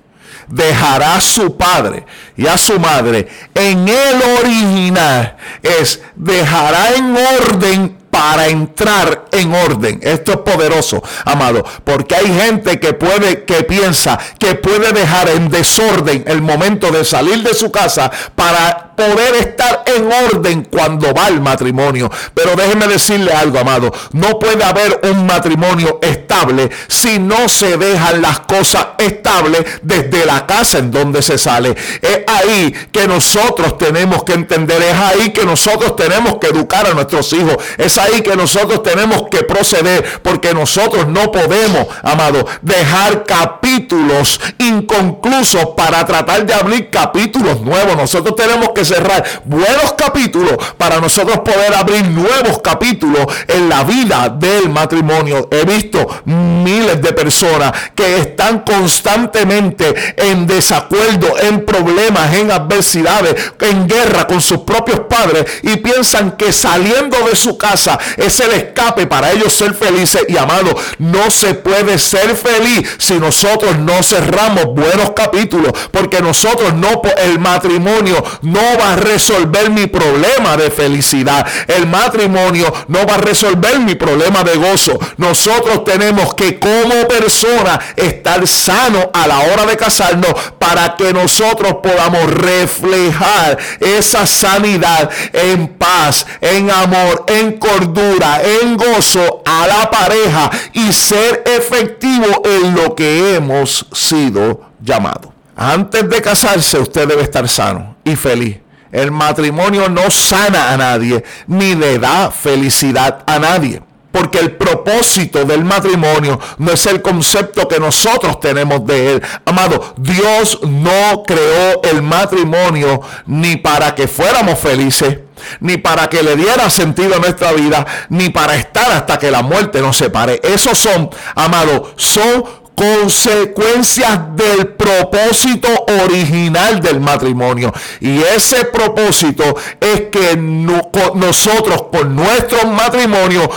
dejará 0.48 1.16
a 1.16 1.22
su 1.22 1.58
padre 1.58 2.06
y 2.36 2.48
a 2.48 2.58
su 2.58 2.80
madre. 2.80 3.28
En 3.54 3.88
el 3.88 4.22
original 4.40 5.38
es 5.62 6.02
dejará 6.16 6.94
en 6.96 7.16
orden 7.16 7.98
para 8.16 8.48
entrar 8.48 9.26
en 9.34 9.54
orden. 9.54 10.00
Esto 10.02 10.32
es 10.32 10.38
poderoso, 10.38 11.04
amado, 11.26 11.66
porque 11.84 12.16
hay 12.16 12.28
gente 12.28 12.80
que 12.80 12.94
puede 12.94 13.44
que 13.44 13.64
piensa 13.64 14.18
que 14.40 14.56
puede 14.56 14.94
dejar 14.94 15.28
en 15.28 15.50
desorden 15.50 16.24
el 16.26 16.42
momento 16.42 16.92
de 16.92 17.04
salir 17.04 17.44
de 17.44 17.54
su 17.54 17.70
casa 17.72 18.10
para 18.34 18.95
poder 18.96 19.36
estar 19.36 19.84
en 19.86 20.10
orden 20.12 20.68
cuando 20.70 21.14
va 21.14 21.28
el 21.28 21.42
matrimonio. 21.42 22.10
Pero 22.34 22.56
déjeme 22.56 22.88
decirle 22.88 23.34
algo, 23.34 23.60
amado, 23.60 23.92
no 24.14 24.40
puede 24.40 24.64
haber 24.64 25.00
un 25.12 25.26
matrimonio 25.26 26.00
estable 26.02 26.70
si 26.88 27.20
no 27.20 27.50
se 27.50 27.78
dejan 27.78 28.22
las 28.22 28.42
cosas 28.42 28.88
estables 28.98 29.66
desde 29.82 30.26
la 30.26 30.46
casa 30.46 30.80
en 30.80 30.92
donde 30.92 31.22
se 31.22 31.38
sale. 31.38 31.76
Es 32.02 32.22
ahí 32.28 32.74
que 32.92 33.08
nosotros 33.08 33.78
tenemos 33.78 34.24
que 34.24 34.34
entender, 34.34 34.82
es 34.82 34.96
ahí 34.96 35.30
que 35.32 35.46
nosotros 35.46 35.96
tenemos 35.96 36.38
que 36.38 36.48
educar 36.48 36.88
a 36.88 36.94
nuestros 36.94 37.32
hijos, 37.34 37.58
es 37.78 37.98
ahí 37.98 38.22
que 38.22 38.36
nosotros 38.36 38.84
tenemos 38.84 39.24
que 39.30 39.44
proceder, 39.44 40.22
porque 40.22 40.54
nosotros 40.54 41.08
no 41.08 41.32
podemos, 41.32 41.88
amado, 42.04 42.46
dejar 42.62 43.24
capítulos 43.24 44.40
inconclusos 44.58 45.68
para 45.76 46.06
tratar 46.06 46.46
de 46.46 46.54
abrir 46.54 46.90
capítulos 46.90 47.62
nuevos. 47.62 47.96
Nosotros 47.96 48.36
tenemos 48.36 48.70
que 48.70 48.85
cerrar 48.86 49.24
buenos 49.46 49.94
capítulos 49.98 50.54
para 50.78 51.00
nosotros 51.00 51.40
poder 51.40 51.74
abrir 51.76 52.08
nuevos 52.08 52.60
capítulos 52.64 53.26
en 53.48 53.70
la 53.70 53.84
vida 53.84 54.30
del 54.30 54.70
matrimonio. 54.70 55.50
He 55.52 55.66
visto 55.66 56.22
miles 56.26 57.02
de 57.02 57.14
personas 57.14 57.72
que 57.96 58.18
están 58.20 58.60
constantemente 58.60 59.94
en 60.18 60.48
desacuerdo, 60.48 61.36
en 61.42 61.66
problemas, 61.66 62.34
en 62.34 62.52
adversidades, 62.52 63.36
en 63.60 63.88
guerra 63.88 64.28
con 64.28 64.42
sus 64.42 64.60
propios 64.60 65.02
padres 65.10 65.46
y 65.64 65.78
piensan 65.78 66.32
que 66.32 66.52
saliendo 66.52 67.18
de 67.28 67.36
su 67.36 67.58
casa 67.58 67.98
es 68.18 68.40
el 68.40 68.52
escape 68.52 69.08
para 69.08 69.32
ellos 69.32 69.54
ser 69.54 69.74
felices 69.74 70.24
y 70.28 70.38
amados. 70.38 70.76
No 71.00 71.30
se 71.32 71.54
puede 71.56 71.98
ser 71.98 72.36
feliz 72.36 72.88
si 72.98 73.16
nosotros 73.16 73.78
no 73.80 74.04
cerramos 74.04 74.66
buenos 74.66 75.12
capítulos, 75.16 75.72
porque 75.92 76.22
nosotros 76.22 76.74
no, 76.74 77.02
el 77.18 77.40
matrimonio 77.40 78.24
no 78.42 78.75
va 78.76 78.94
a 78.94 78.96
resolver 78.96 79.70
mi 79.70 79.88
problema 79.88 80.58
de 80.58 80.72
felicidad. 80.72 81.46
El 81.68 81.88
matrimonio 81.88 82.74
no 82.88 83.06
va 83.06 83.16
a 83.16 83.18
resolver 83.18 83.80
mi 83.80 83.96
problema 83.96 84.44
de 84.44 84.56
gozo. 84.56 84.98
Nosotros 85.18 85.84
tenemos 85.84 86.34
que 86.34 86.60
como 86.60 87.08
persona 87.08 87.80
estar 87.96 88.46
sano 88.48 89.12
a 89.14 89.28
la 89.28 89.40
hora 89.40 89.66
de 89.66 89.78
casarnos 89.78 90.34
para 90.60 90.96
que 90.96 91.14
nosotros 91.14 91.76
podamos 91.82 92.26
reflejar 92.32 93.58
esa 93.80 94.26
sanidad 94.26 95.10
en 95.34 95.68
paz, 95.68 96.26
en 96.42 96.70
amor, 96.72 97.26
en 97.28 97.54
cordura, 97.54 98.42
en 98.44 98.78
gozo 98.78 99.44
a 99.46 99.68
la 99.68 99.90
pareja 99.90 100.50
y 100.74 100.92
ser 100.92 101.44
efectivo 101.46 102.42
en 102.44 102.76
lo 102.76 102.96
que 102.96 103.36
hemos 103.36 103.86
sido 103.92 104.62
llamados. 104.82 105.32
antes 105.56 106.10
de 106.10 106.22
casarse 106.22 106.78
usted 106.80 107.08
debe 107.08 107.24
estar 107.24 107.48
sano 107.48 107.96
y 108.04 108.16
feliz. 108.16 108.65
El 108.96 109.12
matrimonio 109.12 109.90
no 109.90 110.10
sana 110.10 110.72
a 110.72 110.78
nadie, 110.78 111.22
ni 111.48 111.76
le 111.76 112.00
da 112.00 112.32
felicidad 112.32 113.24
a 113.28 113.38
nadie. 113.40 113.82
Porque 114.10 114.40
el 114.40 114.54
propósito 114.54 115.44
del 115.44 115.66
matrimonio 115.66 116.40
no 116.60 116.72
es 116.72 116.86
el 116.86 117.02
concepto 117.02 117.68
que 117.68 117.78
nosotros 117.78 118.40
tenemos 118.40 118.86
de 118.86 119.16
él. 119.16 119.24
Amado, 119.44 119.96
Dios 119.98 120.60
no 120.64 121.24
creó 121.28 121.82
el 121.84 122.02
matrimonio 122.02 123.02
ni 123.26 123.58
para 123.58 123.94
que 123.94 124.08
fuéramos 124.08 124.58
felices, 124.58 125.18
ni 125.60 125.76
para 125.76 126.08
que 126.08 126.24
le 126.24 126.38
diera 126.38 126.70
sentido 126.70 127.16
a 127.16 127.20
nuestra 127.20 127.52
vida, 127.52 127.86
ni 128.08 128.30
para 128.30 128.56
estar 128.56 128.90
hasta 128.94 129.20
que 129.20 129.30
la 129.30 129.42
muerte 129.42 129.82
nos 129.82 129.98
separe. 129.98 130.40
Esos 130.42 130.78
son, 130.78 131.10
amado, 131.36 131.92
son 131.98 132.46
consecuencias 132.76 134.36
del 134.36 134.68
propósito 134.68 135.68
original 136.04 136.82
del 136.82 137.00
matrimonio. 137.00 137.74
Y 138.00 138.20
ese 138.20 138.66
propósito 138.66 139.44
es 139.80 140.02
que 140.12 140.36
nosotros 140.36 141.86
con 141.92 142.16
nuestro 142.16 142.68
matrimonio 142.68 143.50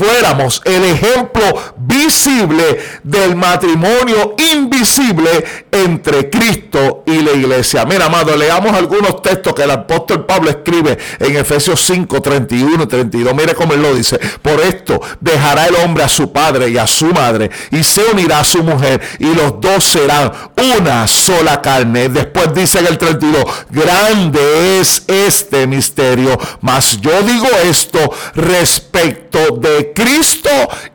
fuéramos 0.00 0.62
el 0.64 0.84
ejemplo 0.84 1.42
visible 1.76 2.78
del 3.02 3.36
matrimonio 3.36 4.34
invisible 4.54 5.44
entre 5.70 6.30
Cristo 6.30 7.02
y 7.06 7.20
la 7.20 7.32
iglesia. 7.32 7.84
Mira, 7.84 8.06
amado, 8.06 8.36
leamos 8.36 8.72
algunos 8.72 9.20
textos 9.20 9.54
que 9.54 9.64
el 9.64 9.70
apóstol 9.70 10.24
Pablo 10.24 10.50
escribe 10.50 10.96
en 11.18 11.36
Efesios 11.36 11.80
5, 11.82 12.20
31 12.22 12.82
y 12.82 12.86
32. 12.86 13.34
Mire 13.34 13.54
cómo 13.54 13.74
él 13.74 13.82
lo 13.82 13.94
dice. 13.94 14.18
Por 14.40 14.60
esto 14.60 15.00
dejará 15.20 15.66
el 15.66 15.76
hombre 15.76 16.04
a 16.04 16.08
su 16.08 16.32
padre 16.32 16.70
y 16.70 16.78
a 16.78 16.86
su 16.86 17.06
madre 17.06 17.50
y 17.70 17.82
se 17.82 18.02
unirá 18.04 18.40
a 18.40 18.44
su 18.44 18.59
mujer 18.62 19.00
y 19.18 19.34
los 19.34 19.60
dos 19.60 19.84
serán 19.84 20.32
una 20.76 21.06
sola 21.06 21.60
carne. 21.60 22.08
Después 22.08 22.54
dice 22.54 22.80
en 22.80 22.86
el 22.86 22.98
32, 22.98 23.44
grande 23.70 24.80
es 24.80 25.04
este 25.06 25.66
misterio, 25.66 26.38
mas 26.60 27.00
yo 27.00 27.22
digo 27.22 27.46
esto 27.64 27.98
respecto 28.34 29.56
de 29.56 29.92
Cristo 29.94 30.50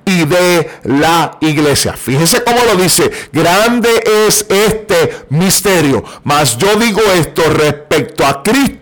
y 0.05 0.25
de 0.25 0.69
la 0.83 1.37
iglesia. 1.41 1.93
Fíjese 1.93 2.43
cómo 2.43 2.63
lo 2.63 2.75
dice, 2.75 3.11
grande 3.31 3.89
es 4.27 4.45
este 4.49 5.25
misterio, 5.29 6.03
mas 6.23 6.57
yo 6.57 6.75
digo 6.75 7.01
esto 7.15 7.43
respecto 7.49 8.25
a 8.25 8.43
Cristo 8.43 8.74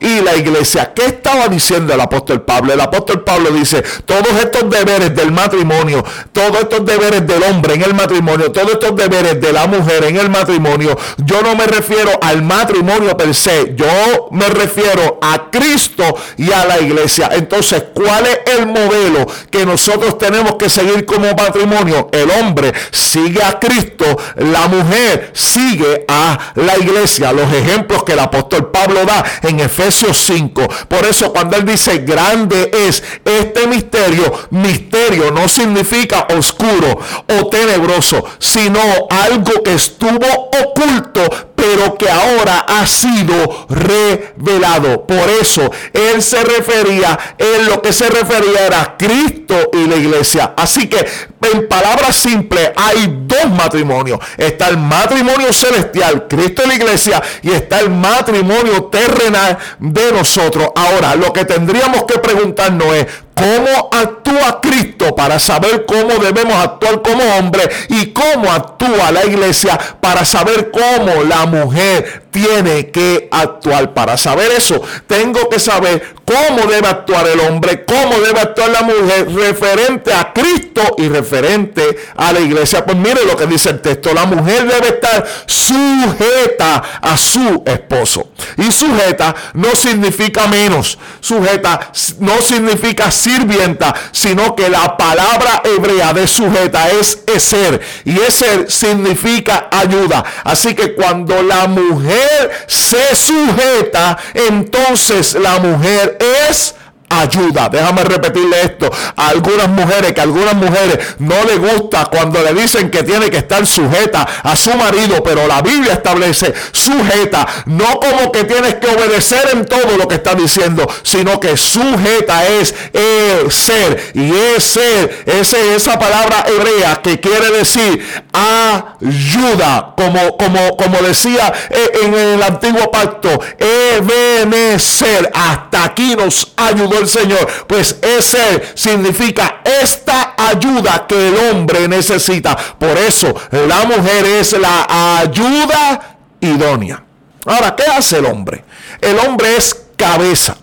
y 0.00 0.20
la 0.22 0.34
iglesia. 0.34 0.92
¿Qué 0.94 1.04
estaba 1.04 1.46
diciendo 1.48 1.92
el 1.92 2.00
apóstol 2.00 2.42
Pablo? 2.42 2.72
El 2.72 2.80
apóstol 2.80 3.22
Pablo 3.22 3.50
dice, 3.50 3.84
todos 4.06 4.32
estos 4.42 4.68
deberes 4.70 5.14
del 5.14 5.30
matrimonio, 5.30 6.02
todos 6.32 6.60
estos 6.60 6.84
deberes 6.86 7.26
del 7.26 7.42
hombre 7.42 7.74
en 7.74 7.82
el 7.82 7.94
matrimonio, 7.94 8.50
todos 8.50 8.72
estos 8.72 8.96
deberes 8.96 9.40
de 9.40 9.52
la 9.52 9.66
mujer 9.66 10.04
en 10.04 10.16
el 10.16 10.30
matrimonio, 10.30 10.96
yo 11.18 11.42
no 11.42 11.54
me 11.54 11.66
refiero 11.66 12.18
al 12.22 12.42
matrimonio 12.42 13.16
per 13.16 13.34
se, 13.34 13.74
yo 13.76 14.28
me 14.30 14.48
refiero 14.48 15.18
a 15.20 15.50
Cristo 15.50 16.02
y 16.38 16.50
a 16.50 16.64
la 16.64 16.80
iglesia. 16.80 17.30
Entonces, 17.32 17.84
¿cuál 17.94 18.26
es 18.26 18.56
el 18.58 18.66
modelo 18.66 19.26
que 19.50 19.66
nosotros 19.66 20.16
tenemos 20.16 20.54
que 20.54 20.70
seguir 20.70 21.04
como 21.04 21.26
matrimonio? 21.34 22.08
El 22.12 22.30
hombre 22.30 22.72
sigue 22.90 23.42
a 23.42 23.58
Cristo, 23.58 24.06
la 24.36 24.66
mujer 24.68 25.30
sigue 25.34 26.06
a 26.08 26.38
la 26.54 26.78
iglesia. 26.78 27.32
Los 27.32 27.52
ejemplos 27.52 28.02
que 28.04 28.12
el 28.12 28.20
apóstol 28.20 28.70
Pablo 28.70 29.04
da 29.04 29.24
en 29.42 29.60
Efesios 29.60 29.89
5. 29.90 30.68
Por 30.88 31.04
eso 31.06 31.32
cuando 31.32 31.56
él 31.56 31.64
dice 31.64 31.98
grande 31.98 32.70
es 32.88 33.02
este 33.24 33.66
misterio, 33.66 34.32
misterio 34.50 35.30
no 35.30 35.48
significa 35.48 36.26
oscuro 36.36 36.98
o 37.26 37.46
tenebroso, 37.48 38.24
sino 38.38 38.80
algo 39.10 39.62
que 39.62 39.74
estuvo 39.74 40.50
oculto, 40.62 41.22
pero 41.54 41.96
que 41.96 42.10
ahora 42.10 42.60
ha 42.60 42.86
sido 42.86 43.66
revelado. 43.68 45.06
Por 45.06 45.28
eso 45.40 45.70
él 45.92 46.22
se 46.22 46.42
refería, 46.42 47.18
en 47.38 47.66
lo 47.66 47.82
que 47.82 47.92
se 47.92 48.08
refería 48.08 48.66
era 48.66 48.96
Cristo 48.98 49.70
y 49.72 49.86
la 49.86 49.96
iglesia. 49.96 50.54
Así 50.56 50.88
que 50.88 51.06
en 51.42 51.68
palabras 51.68 52.16
simples 52.16 52.70
hay 52.76 53.24
dos 53.26 53.50
matrimonios. 53.50 54.18
Está 54.36 54.68
el 54.68 54.78
matrimonio 54.78 55.52
celestial, 55.52 56.26
Cristo 56.28 56.62
y 56.64 56.68
la 56.68 56.74
iglesia, 56.74 57.22
y 57.42 57.50
está 57.50 57.80
el 57.80 57.90
matrimonio 57.90 58.84
terrenal 58.84 59.58
de 59.78 60.12
nosotros. 60.12 60.68
Ahora, 60.74 61.14
lo 61.14 61.32
que 61.32 61.44
tendríamos 61.44 62.04
que 62.04 62.18
preguntarnos 62.18 62.94
es, 62.94 63.06
cómo 63.40 63.88
actúa 63.92 64.60
Cristo 64.60 65.14
para 65.16 65.38
saber 65.38 65.86
cómo 65.86 66.22
debemos 66.22 66.54
actuar 66.54 67.00
como 67.02 67.22
hombre 67.36 67.68
y 67.88 68.12
cómo 68.12 68.52
actúa 68.52 69.10
la 69.10 69.24
iglesia 69.24 69.78
para 70.00 70.24
saber 70.24 70.70
cómo 70.70 71.22
la 71.24 71.46
mujer 71.46 72.24
tiene 72.30 72.90
que 72.90 73.28
actuar. 73.30 73.92
Para 73.94 74.16
saber 74.16 74.52
eso, 74.52 74.80
tengo 75.06 75.48
que 75.48 75.58
saber 75.58 76.14
cómo 76.24 76.66
debe 76.70 76.88
actuar 76.88 77.26
el 77.26 77.40
hombre, 77.40 77.84
cómo 77.84 78.18
debe 78.20 78.40
actuar 78.40 78.70
la 78.70 78.82
mujer 78.82 79.32
referente 79.32 80.12
a 80.12 80.32
Cristo 80.32 80.82
y 80.98 81.08
referente 81.08 81.98
a 82.16 82.32
la 82.32 82.40
iglesia. 82.40 82.84
Pues 82.84 82.96
mire 82.96 83.24
lo 83.24 83.36
que 83.36 83.46
dice 83.46 83.70
el 83.70 83.80
texto, 83.80 84.12
la 84.14 84.26
mujer 84.26 84.66
debe 84.66 84.88
estar 84.88 85.26
sujeta 85.46 86.82
a 87.00 87.16
su 87.16 87.62
esposo. 87.66 88.30
Y 88.56 88.70
sujeta 88.70 89.34
no 89.54 89.74
significa 89.74 90.46
menos, 90.46 90.98
sujeta 91.20 91.90
no 92.20 92.40
significa 92.40 93.10
sirvienta, 93.30 93.94
sino 94.12 94.54
que 94.54 94.68
la 94.68 94.96
palabra 94.96 95.62
hebrea 95.64 96.12
de 96.12 96.26
sujeta 96.26 96.88
es 96.90 97.22
ser 97.38 97.80
y 98.04 98.16
ser 98.30 98.70
significa 98.70 99.68
ayuda. 99.70 100.24
Así 100.44 100.74
que 100.74 100.94
cuando 100.94 101.42
la 101.42 101.66
mujer 101.66 102.50
se 102.66 103.14
sujeta, 103.14 104.18
entonces 104.34 105.34
la 105.34 105.58
mujer 105.60 106.18
es 106.48 106.74
ayuda. 107.10 107.68
Déjame 107.68 108.04
repetirle 108.04 108.62
esto. 108.62 108.90
A 109.16 109.28
algunas 109.28 109.68
mujeres, 109.68 110.12
que 110.12 110.20
a 110.20 110.24
algunas 110.24 110.54
mujeres 110.54 110.98
no 111.18 111.34
le 111.44 111.56
gusta 111.56 112.06
cuando 112.06 112.42
le 112.42 112.54
dicen 112.54 112.90
que 112.90 113.02
tiene 113.02 113.28
que 113.28 113.38
estar 113.38 113.66
sujeta 113.66 114.26
a 114.42 114.56
su 114.56 114.72
marido, 114.74 115.22
pero 115.22 115.46
la 115.46 115.60
Biblia 115.60 115.94
establece 115.94 116.54
sujeta, 116.72 117.46
no 117.66 117.98
como 117.98 118.30
que 118.32 118.44
tienes 118.44 118.76
que 118.76 118.86
obedecer 118.86 119.50
en 119.52 119.66
todo 119.66 119.96
lo 119.98 120.06
que 120.06 120.14
está 120.14 120.34
diciendo, 120.34 120.86
sino 121.02 121.40
que 121.40 121.56
sujeta 121.56 122.46
es 122.46 122.74
el 122.92 123.50
ser. 123.50 124.12
Y 124.14 124.32
es 124.32 124.64
ser, 124.64 125.24
esa 125.26 125.98
palabra 125.98 126.44
hebrea 126.46 127.00
que 127.02 127.18
quiere 127.18 127.50
decir 127.50 128.04
ayuda, 128.32 129.94
como, 129.96 130.36
como, 130.36 130.76
como 130.76 130.98
decía 130.98 131.52
eh, 131.70 131.90
en 132.04 132.14
el 132.14 132.42
antiguo 132.42 132.90
pacto, 132.90 133.28
ebenecer. 133.58 135.30
Hasta 135.34 135.84
aquí 135.84 136.14
nos 136.16 136.52
ayudó 136.56 136.99
el 137.00 137.08
Señor. 137.08 137.46
Pues 137.66 137.96
ese 138.02 138.62
significa 138.74 139.60
esta 139.64 140.34
ayuda 140.36 141.06
que 141.06 141.28
el 141.28 141.36
hombre 141.36 141.88
necesita. 141.88 142.56
Por 142.56 142.96
eso 142.98 143.34
la 143.50 143.84
mujer 143.84 144.26
es 144.26 144.52
la 144.52 145.20
ayuda 145.20 146.18
idónea. 146.40 147.02
Ahora, 147.46 147.74
¿qué 147.74 147.84
hace 147.84 148.18
el 148.18 148.26
hombre? 148.26 148.64
El 149.00 149.18
hombre 149.18 149.56
es 149.56 149.76
cabeza. 149.96 150.56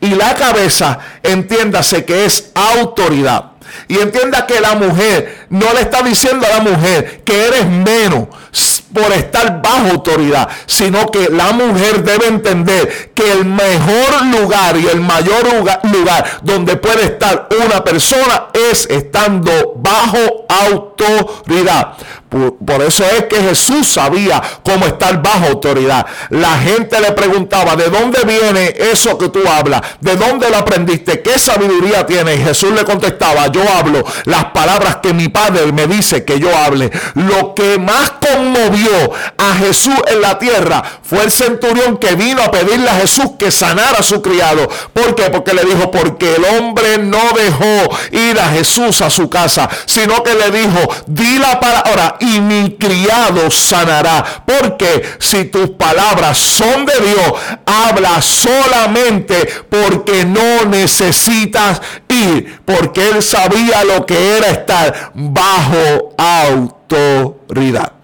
Y 0.00 0.10
la 0.10 0.34
cabeza, 0.34 0.98
entiéndase 1.22 2.04
que 2.04 2.24
es 2.26 2.50
autoridad. 2.54 3.52
Y 3.88 3.98
entienda 3.98 4.46
que 4.46 4.60
la 4.60 4.74
mujer 4.74 5.46
no 5.48 5.72
le 5.72 5.82
está 5.82 6.02
diciendo 6.02 6.46
a 6.46 6.58
la 6.58 6.60
mujer 6.60 7.22
que 7.24 7.46
eres 7.46 7.66
menos 7.66 8.28
por 8.92 9.12
estar 9.12 9.62
bajo 9.62 9.90
autoridad, 9.90 10.48
sino 10.66 11.10
que 11.10 11.28
la 11.30 11.52
mujer 11.52 12.02
debe 12.02 12.26
entender 12.26 13.12
que 13.14 13.32
el 13.32 13.44
mejor 13.44 14.26
lugar 14.40 14.76
y 14.76 14.86
el 14.86 15.00
mayor 15.00 15.44
lugar, 15.92 16.40
donde 16.42 16.76
puede 16.76 17.04
estar 17.04 17.48
una 17.64 17.82
persona 17.84 18.46
es 18.70 18.86
estando 18.90 19.74
bajo 19.76 20.46
autoridad. 20.48 21.94
Por, 22.30 22.82
eso 22.82 23.04
es 23.04 23.24
que 23.24 23.42
Jesús 23.42 23.88
sabía 23.88 24.40
cómo 24.62 24.86
estar 24.86 25.20
bajo 25.20 25.46
autoridad. 25.46 26.06
La 26.30 26.58
gente 26.58 27.00
le 27.00 27.10
preguntaba, 27.10 27.74
¿de 27.74 27.90
dónde 27.90 28.20
viene 28.24 28.72
eso 28.92 29.18
que 29.18 29.28
tú 29.28 29.40
hablas? 29.48 29.82
¿De 30.00 30.14
dónde 30.14 30.48
lo 30.48 30.58
aprendiste? 30.58 31.22
¿Qué 31.22 31.40
sabiduría 31.40 32.06
tienes? 32.06 32.38
Y 32.38 32.42
Jesús 32.44 32.72
le 32.72 32.84
contestaba, 32.84 33.48
yo 33.48 33.62
hablo 33.68 34.04
las 34.26 34.46
palabras 34.46 34.98
que 35.02 35.12
mi 35.12 35.28
Padre 35.28 35.72
me 35.72 35.88
dice 35.88 36.24
que 36.24 36.38
yo 36.38 36.56
hable. 36.56 36.90
Lo 37.14 37.52
que 37.52 37.78
más 37.78 38.12
conmovió 38.12 39.12
a 39.36 39.54
Jesús 39.56 39.96
en 40.06 40.20
la 40.20 40.38
tierra 40.38 40.82
fue 41.10 41.24
el 41.24 41.32
centurión 41.32 41.98
que 41.98 42.14
vino 42.14 42.40
a 42.40 42.52
pedirle 42.52 42.88
a 42.88 42.94
Jesús 42.94 43.32
que 43.36 43.50
sanara 43.50 43.98
a 43.98 44.02
su 44.04 44.22
criado. 44.22 44.68
¿Por 44.92 45.16
qué? 45.16 45.24
Porque 45.24 45.52
le 45.52 45.64
dijo, 45.64 45.90
porque 45.90 46.36
el 46.36 46.44
hombre 46.44 46.98
no 46.98 47.18
dejó 47.34 47.96
ir 48.12 48.38
a 48.38 48.50
Jesús 48.50 49.02
a 49.02 49.10
su 49.10 49.28
casa, 49.28 49.68
sino 49.86 50.22
que 50.22 50.34
le 50.34 50.52
dijo, 50.52 50.78
di 51.08 51.38
la 51.38 51.58
palabra 51.58 52.16
y 52.20 52.40
mi 52.40 52.76
criado 52.76 53.50
sanará. 53.50 54.44
Porque 54.46 55.02
si 55.18 55.46
tus 55.46 55.70
palabras 55.70 56.38
son 56.38 56.86
de 56.86 56.94
Dios, 57.00 57.32
habla 57.66 58.22
solamente 58.22 59.48
porque 59.68 60.24
no 60.24 60.64
necesitas 60.66 61.82
ir. 62.08 62.60
Porque 62.64 63.08
él 63.08 63.20
sabía 63.20 63.82
lo 63.82 64.06
que 64.06 64.36
era 64.36 64.46
estar 64.46 65.10
bajo 65.14 66.14
autoridad. 66.16 67.99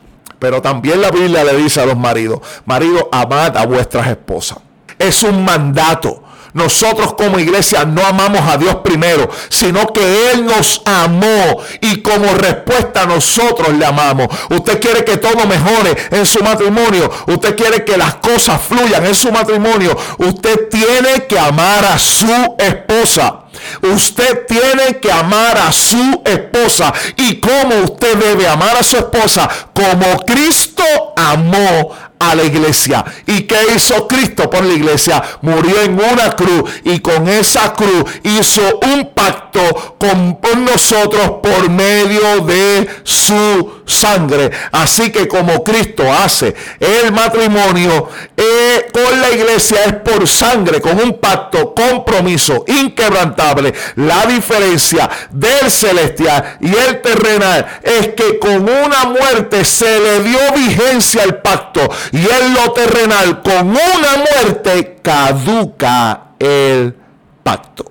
Pero 0.47 0.63
también 0.63 1.03
la 1.03 1.11
Biblia 1.11 1.43
le 1.43 1.57
dice 1.57 1.81
a 1.81 1.87
los 1.87 1.97
maridos, 1.97 2.39
maridos, 2.67 3.07
amad 3.11 3.57
a 3.57 3.67
vuestras 3.67 4.07
esposas. 4.07 4.59
Es 4.97 5.25
un 5.25 5.45
mandato. 5.45 6.23
Nosotros 6.53 7.15
como 7.15 7.41
iglesia 7.41 7.85
no 7.85 8.07
amamos 8.07 8.43
a 8.43 8.57
Dios 8.57 8.77
primero, 8.77 9.29
sino 9.49 9.93
que 9.93 10.31
Él 10.31 10.47
nos 10.47 10.83
amó 10.85 11.61
y 11.81 12.01
como 12.01 12.33
respuesta 12.35 13.07
nosotros 13.07 13.75
le 13.77 13.85
amamos. 13.85 14.29
Usted 14.49 14.81
quiere 14.81 15.05
que 15.05 15.17
todo 15.17 15.49
mejore 15.49 15.97
en 16.13 16.25
su 16.25 16.45
matrimonio. 16.45 17.11
Usted 17.27 17.57
quiere 17.57 17.85
que 17.85 17.97
las 17.97 18.15
cosas 18.15 18.63
fluyan 18.63 19.05
en 19.05 19.17
su 19.17 19.33
matrimonio. 19.33 19.99
Usted 20.19 20.69
tiene 20.69 21.27
que 21.27 21.41
amar 21.41 21.85
a 21.87 21.99
su 21.99 22.55
esposa. 22.57 23.46
Usted 23.83 24.47
tiene 24.47 24.99
que 25.01 25.11
amar 25.11 25.59
a 25.59 25.73
su 25.73 26.23
esposa. 26.25 26.93
¿Y 27.17 27.37
cómo 27.37 27.83
usted 27.85 28.17
debe 28.17 28.49
amar 28.49 28.77
a 28.77 28.83
su 28.83 28.97
esposa? 28.97 29.49
Como 29.73 30.25
Cristo 30.25 30.83
amó 31.17 31.93
a 32.19 32.35
la 32.35 32.45
iglesia. 32.45 33.05
¿Y 33.27 33.43
qué 33.43 33.57
hizo 33.75 34.07
Cristo 34.09 34.49
por 34.49 34.65
la 34.65 34.73
iglesia? 34.73 35.23
Murió 35.43 35.83
en 35.83 35.95
una 35.95 36.31
cruz 36.33 36.71
y 36.85 37.01
con 37.01 37.29
esa 37.29 37.73
cruz 37.75 38.05
hizo 38.23 38.81
un 38.83 39.11
pacto 39.15 39.97
con, 39.99 40.39
nosotros 40.65 41.41
por 41.43 41.69
medio 41.71 42.41
de 42.41 42.89
su 43.05 43.76
sangre. 43.87 44.51
Así 44.73 45.11
que 45.11 45.27
como 45.27 45.63
Cristo 45.65 46.03
hace 46.13 46.55
el 46.81 47.13
matrimonio 47.13 48.09
eh, 48.37 48.87
con 48.93 49.21
la 49.21 49.31
iglesia 49.31 49.85
es 49.85 49.95
por 49.95 50.27
sangre, 50.29 50.81
con 50.81 51.01
un 51.01 51.19
pacto, 51.19 51.73
compromiso 51.75 52.65
inquebrantable. 52.67 53.73
La 53.97 54.27
diferencia 54.27 55.09
del 55.31 55.71
celestial 55.71 56.59
y 56.61 56.75
el 56.75 57.01
terrenal 57.01 57.81
es 57.83 58.09
que 58.09 58.39
con 58.39 58.69
una 58.69 59.05
muerte 59.07 59.65
se 59.65 60.01
le 60.01 60.21
dio 60.23 60.39
vigencia 60.55 61.23
al 61.23 61.41
pacto 61.41 61.89
y 62.13 62.19
en 62.19 62.55
lo 62.55 62.73
terrenal 62.73 63.43
con 63.43 63.71
una 63.71 64.25
muerte 64.35 64.99
caduca 65.03 66.33
el 66.39 66.95
pacto. 67.43 67.85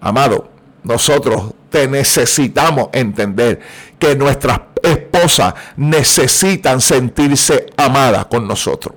Amado, 0.00 0.50
nosotros 0.82 1.54
te 1.70 1.88
necesitamos 1.88 2.88
entender 2.92 3.60
que 3.98 4.16
nuestras 4.16 4.60
esposas 4.82 5.54
necesitan 5.76 6.80
sentirse 6.80 7.66
amadas 7.76 8.26
con 8.26 8.46
nosotros. 8.46 8.94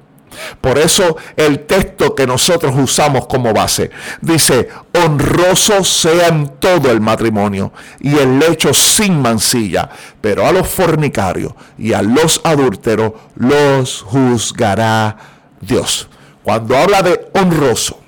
Por 0.62 0.77
eso 0.77 1.17
el 1.36 1.62
texto 1.62 2.13
que 2.13 2.27
nosotros 2.27 2.73
usamos 2.77 3.27
como 3.27 3.53
base 3.53 3.89
dice, 4.21 4.69
honroso 4.93 5.83
sea 5.83 6.27
en 6.27 6.47
todo 6.60 6.91
el 6.91 7.01
matrimonio 7.01 7.71
y 7.99 8.15
el 8.17 8.39
lecho 8.39 8.73
sin 8.73 9.21
mancilla, 9.21 9.89
pero 10.21 10.45
a 10.45 10.51
los 10.51 10.67
fornicarios 10.67 11.53
y 11.77 11.93
a 11.93 12.01
los 12.01 12.41
adúlteros 12.43 13.13
los 13.36 14.01
juzgará 14.03 15.17
Dios. 15.60 16.07
Cuando 16.43 16.77
habla 16.77 17.01
de 17.01 17.29
honroso, 17.33 17.99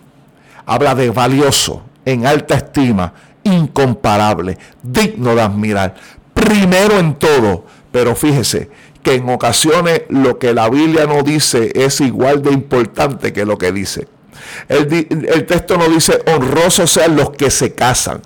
habla 0.65 0.95
de 0.95 1.10
valioso, 1.10 1.84
en 2.06 2.25
alta 2.25 2.56
estima, 2.56 3.13
incomparable, 3.43 4.58
digno 4.82 5.36
de 5.36 5.41
admirar, 5.41 5.95
primero 6.39 6.99
en 6.99 7.15
todo, 7.15 7.65
pero 7.91 8.15
fíjese, 8.15 8.69
que 9.04 9.15
en 9.15 9.30
ocasiones 9.30 10.04
lo 10.10 10.39
que 10.39 10.54
la 10.54 10.69
Biblia 10.69 11.06
no 11.06 11.23
dice 11.23 11.71
es 11.75 12.02
igual 12.02 12.41
de 12.41 12.52
importante 12.52 13.34
que 13.34 13.45
lo 13.45 13.58
que 13.58 13.71
dice. 13.71 14.08
El, 14.67 14.88
texto 15.45 15.78
no 15.78 15.88
dice 15.89 16.21
honrosos 16.28 16.91
sean 16.91 17.15
los 17.15 17.32
que 17.32 17.52
se 17.52 17.73
casan, 17.73 18.21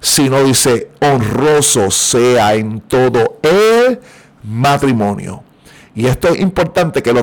sino 0.00 0.42
dice 0.42 0.90
honroso 1.00 1.90
sea 1.90 2.54
en 2.54 2.80
todo 2.80 3.38
el 3.42 4.00
matrimonio. 4.44 5.42
Y 5.94 6.06
esto 6.06 6.28
es 6.28 6.40
importante 6.40 7.02
que 7.02 7.12
lo, 7.12 7.22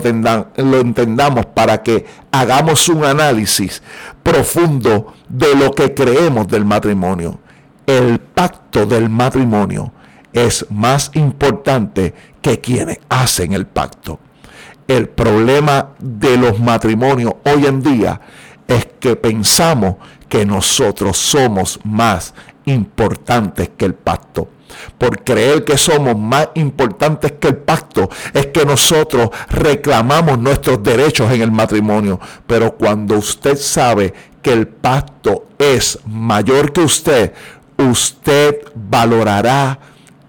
lo 0.58 0.80
entendamos 0.80 1.48
para 1.48 1.82
que 1.82 2.06
hagamos 2.32 2.88
un 2.88 3.04
análisis 3.04 3.82
profundo 4.22 5.14
de 5.28 5.56
lo 5.56 5.72
que 5.72 5.94
creemos 5.94 6.48
del 6.48 6.66
matrimonio. 6.66 7.40
El 7.88 8.20
pacto 8.20 8.86
del 8.86 9.10
matrimonio 9.10 9.92
es 10.34 10.66
más 10.70 11.12
importante 11.14 12.14
que 12.42 12.60
quienes 12.60 13.00
hacen 13.10 13.54
el 13.54 13.66
pacto. 13.66 14.20
El 14.88 15.10
problema 15.10 15.90
de 16.00 16.38
los 16.38 16.60
matrimonios 16.60 17.34
hoy 17.46 17.66
en 17.66 17.82
día 17.82 18.20
es 18.68 18.88
que 19.00 19.16
pensamos 19.16 19.96
que 20.28 20.46
nosotros 20.46 21.18
somos 21.18 21.80
más 21.84 22.34
importantes 22.66 23.72
que 23.76 23.86
el 23.86 23.96
pacto. 23.96 24.50
Por 24.98 25.24
creer 25.24 25.66
que 25.66 25.78
somos 25.78 26.18
más 26.18 26.50
importantes 26.54 27.34
que 27.34 27.50
el 27.50 27.58
pacto, 27.58 28.10
es 28.34 28.48
que 28.48 28.66
nosotros 28.66 29.30
reclamamos 29.50 30.38
nuestros 30.38 30.82
derechos 30.84 31.32
en 31.32 31.42
el 31.42 31.52
matrimonio. 31.52 32.20
Pero 32.46 32.76
cuando 32.76 33.18
usted 33.18 33.58
sabe 33.58 34.14
que 34.42 34.54
el 34.54 34.68
pacto 34.68 35.48
es 35.58 36.00
mayor 36.06 36.72
que 36.72 36.82
usted, 36.82 37.34
usted 37.78 38.62
valorará 38.76 39.80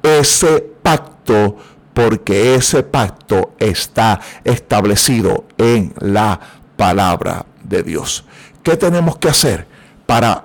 ese 0.03 0.61
pacto 0.83 1.57
porque 1.95 2.55
ese 2.55 2.83
pacto 2.83 3.53
está 3.59 4.21
establecido 4.45 5.45
en 5.59 5.93
la 5.99 6.39
palabra 6.77 7.45
de 7.63 7.83
Dios. 7.83 8.25
¿Qué 8.63 8.77
tenemos 8.77 9.19
que 9.19 9.29
hacer 9.29 9.67
para, 10.07 10.45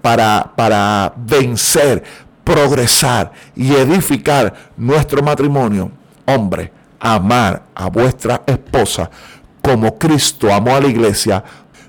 para, 0.00 0.52
para 0.56 1.12
vencer, 1.16 2.02
progresar 2.42 3.32
y 3.54 3.74
edificar 3.74 4.72
nuestro 4.76 5.22
matrimonio? 5.22 5.90
Hombre, 6.24 6.72
amar 6.98 7.66
a 7.74 7.88
vuestra 7.88 8.42
esposa 8.46 9.10
como 9.66 9.98
Cristo 9.98 10.52
amó 10.54 10.76
a 10.76 10.80
la 10.80 10.86
iglesia. 10.86 11.42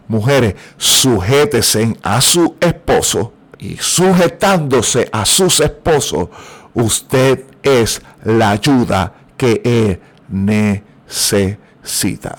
Mujeres, 0.08 0.56
sujétese 0.78 1.96
a 2.02 2.22
su 2.22 2.56
esposo 2.60 3.34
y 3.60 3.78
sujetándose 3.78 5.08
a 5.12 5.26
sus 5.26 5.60
esposos, 5.60 6.30
usted 6.78 7.44
es 7.64 8.02
la 8.24 8.52
ayuda 8.52 9.14
que 9.36 9.62
él 9.66 10.00
necesita. 10.30 10.86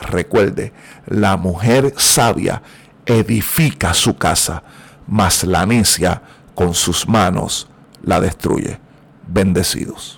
Recuerde, 0.01 0.73
la 1.07 1.37
mujer 1.37 1.93
sabia 1.97 2.63
edifica 3.05 3.93
su 3.95 4.17
casa, 4.17 4.63
mas 5.07 5.43
la 5.45 5.67
necia 5.67 6.23
con 6.55 6.75
sus 6.75 7.09
manos 7.09 7.69
la 8.03 8.21
destruye. 8.21 8.79
Bendecidos. 9.27 10.18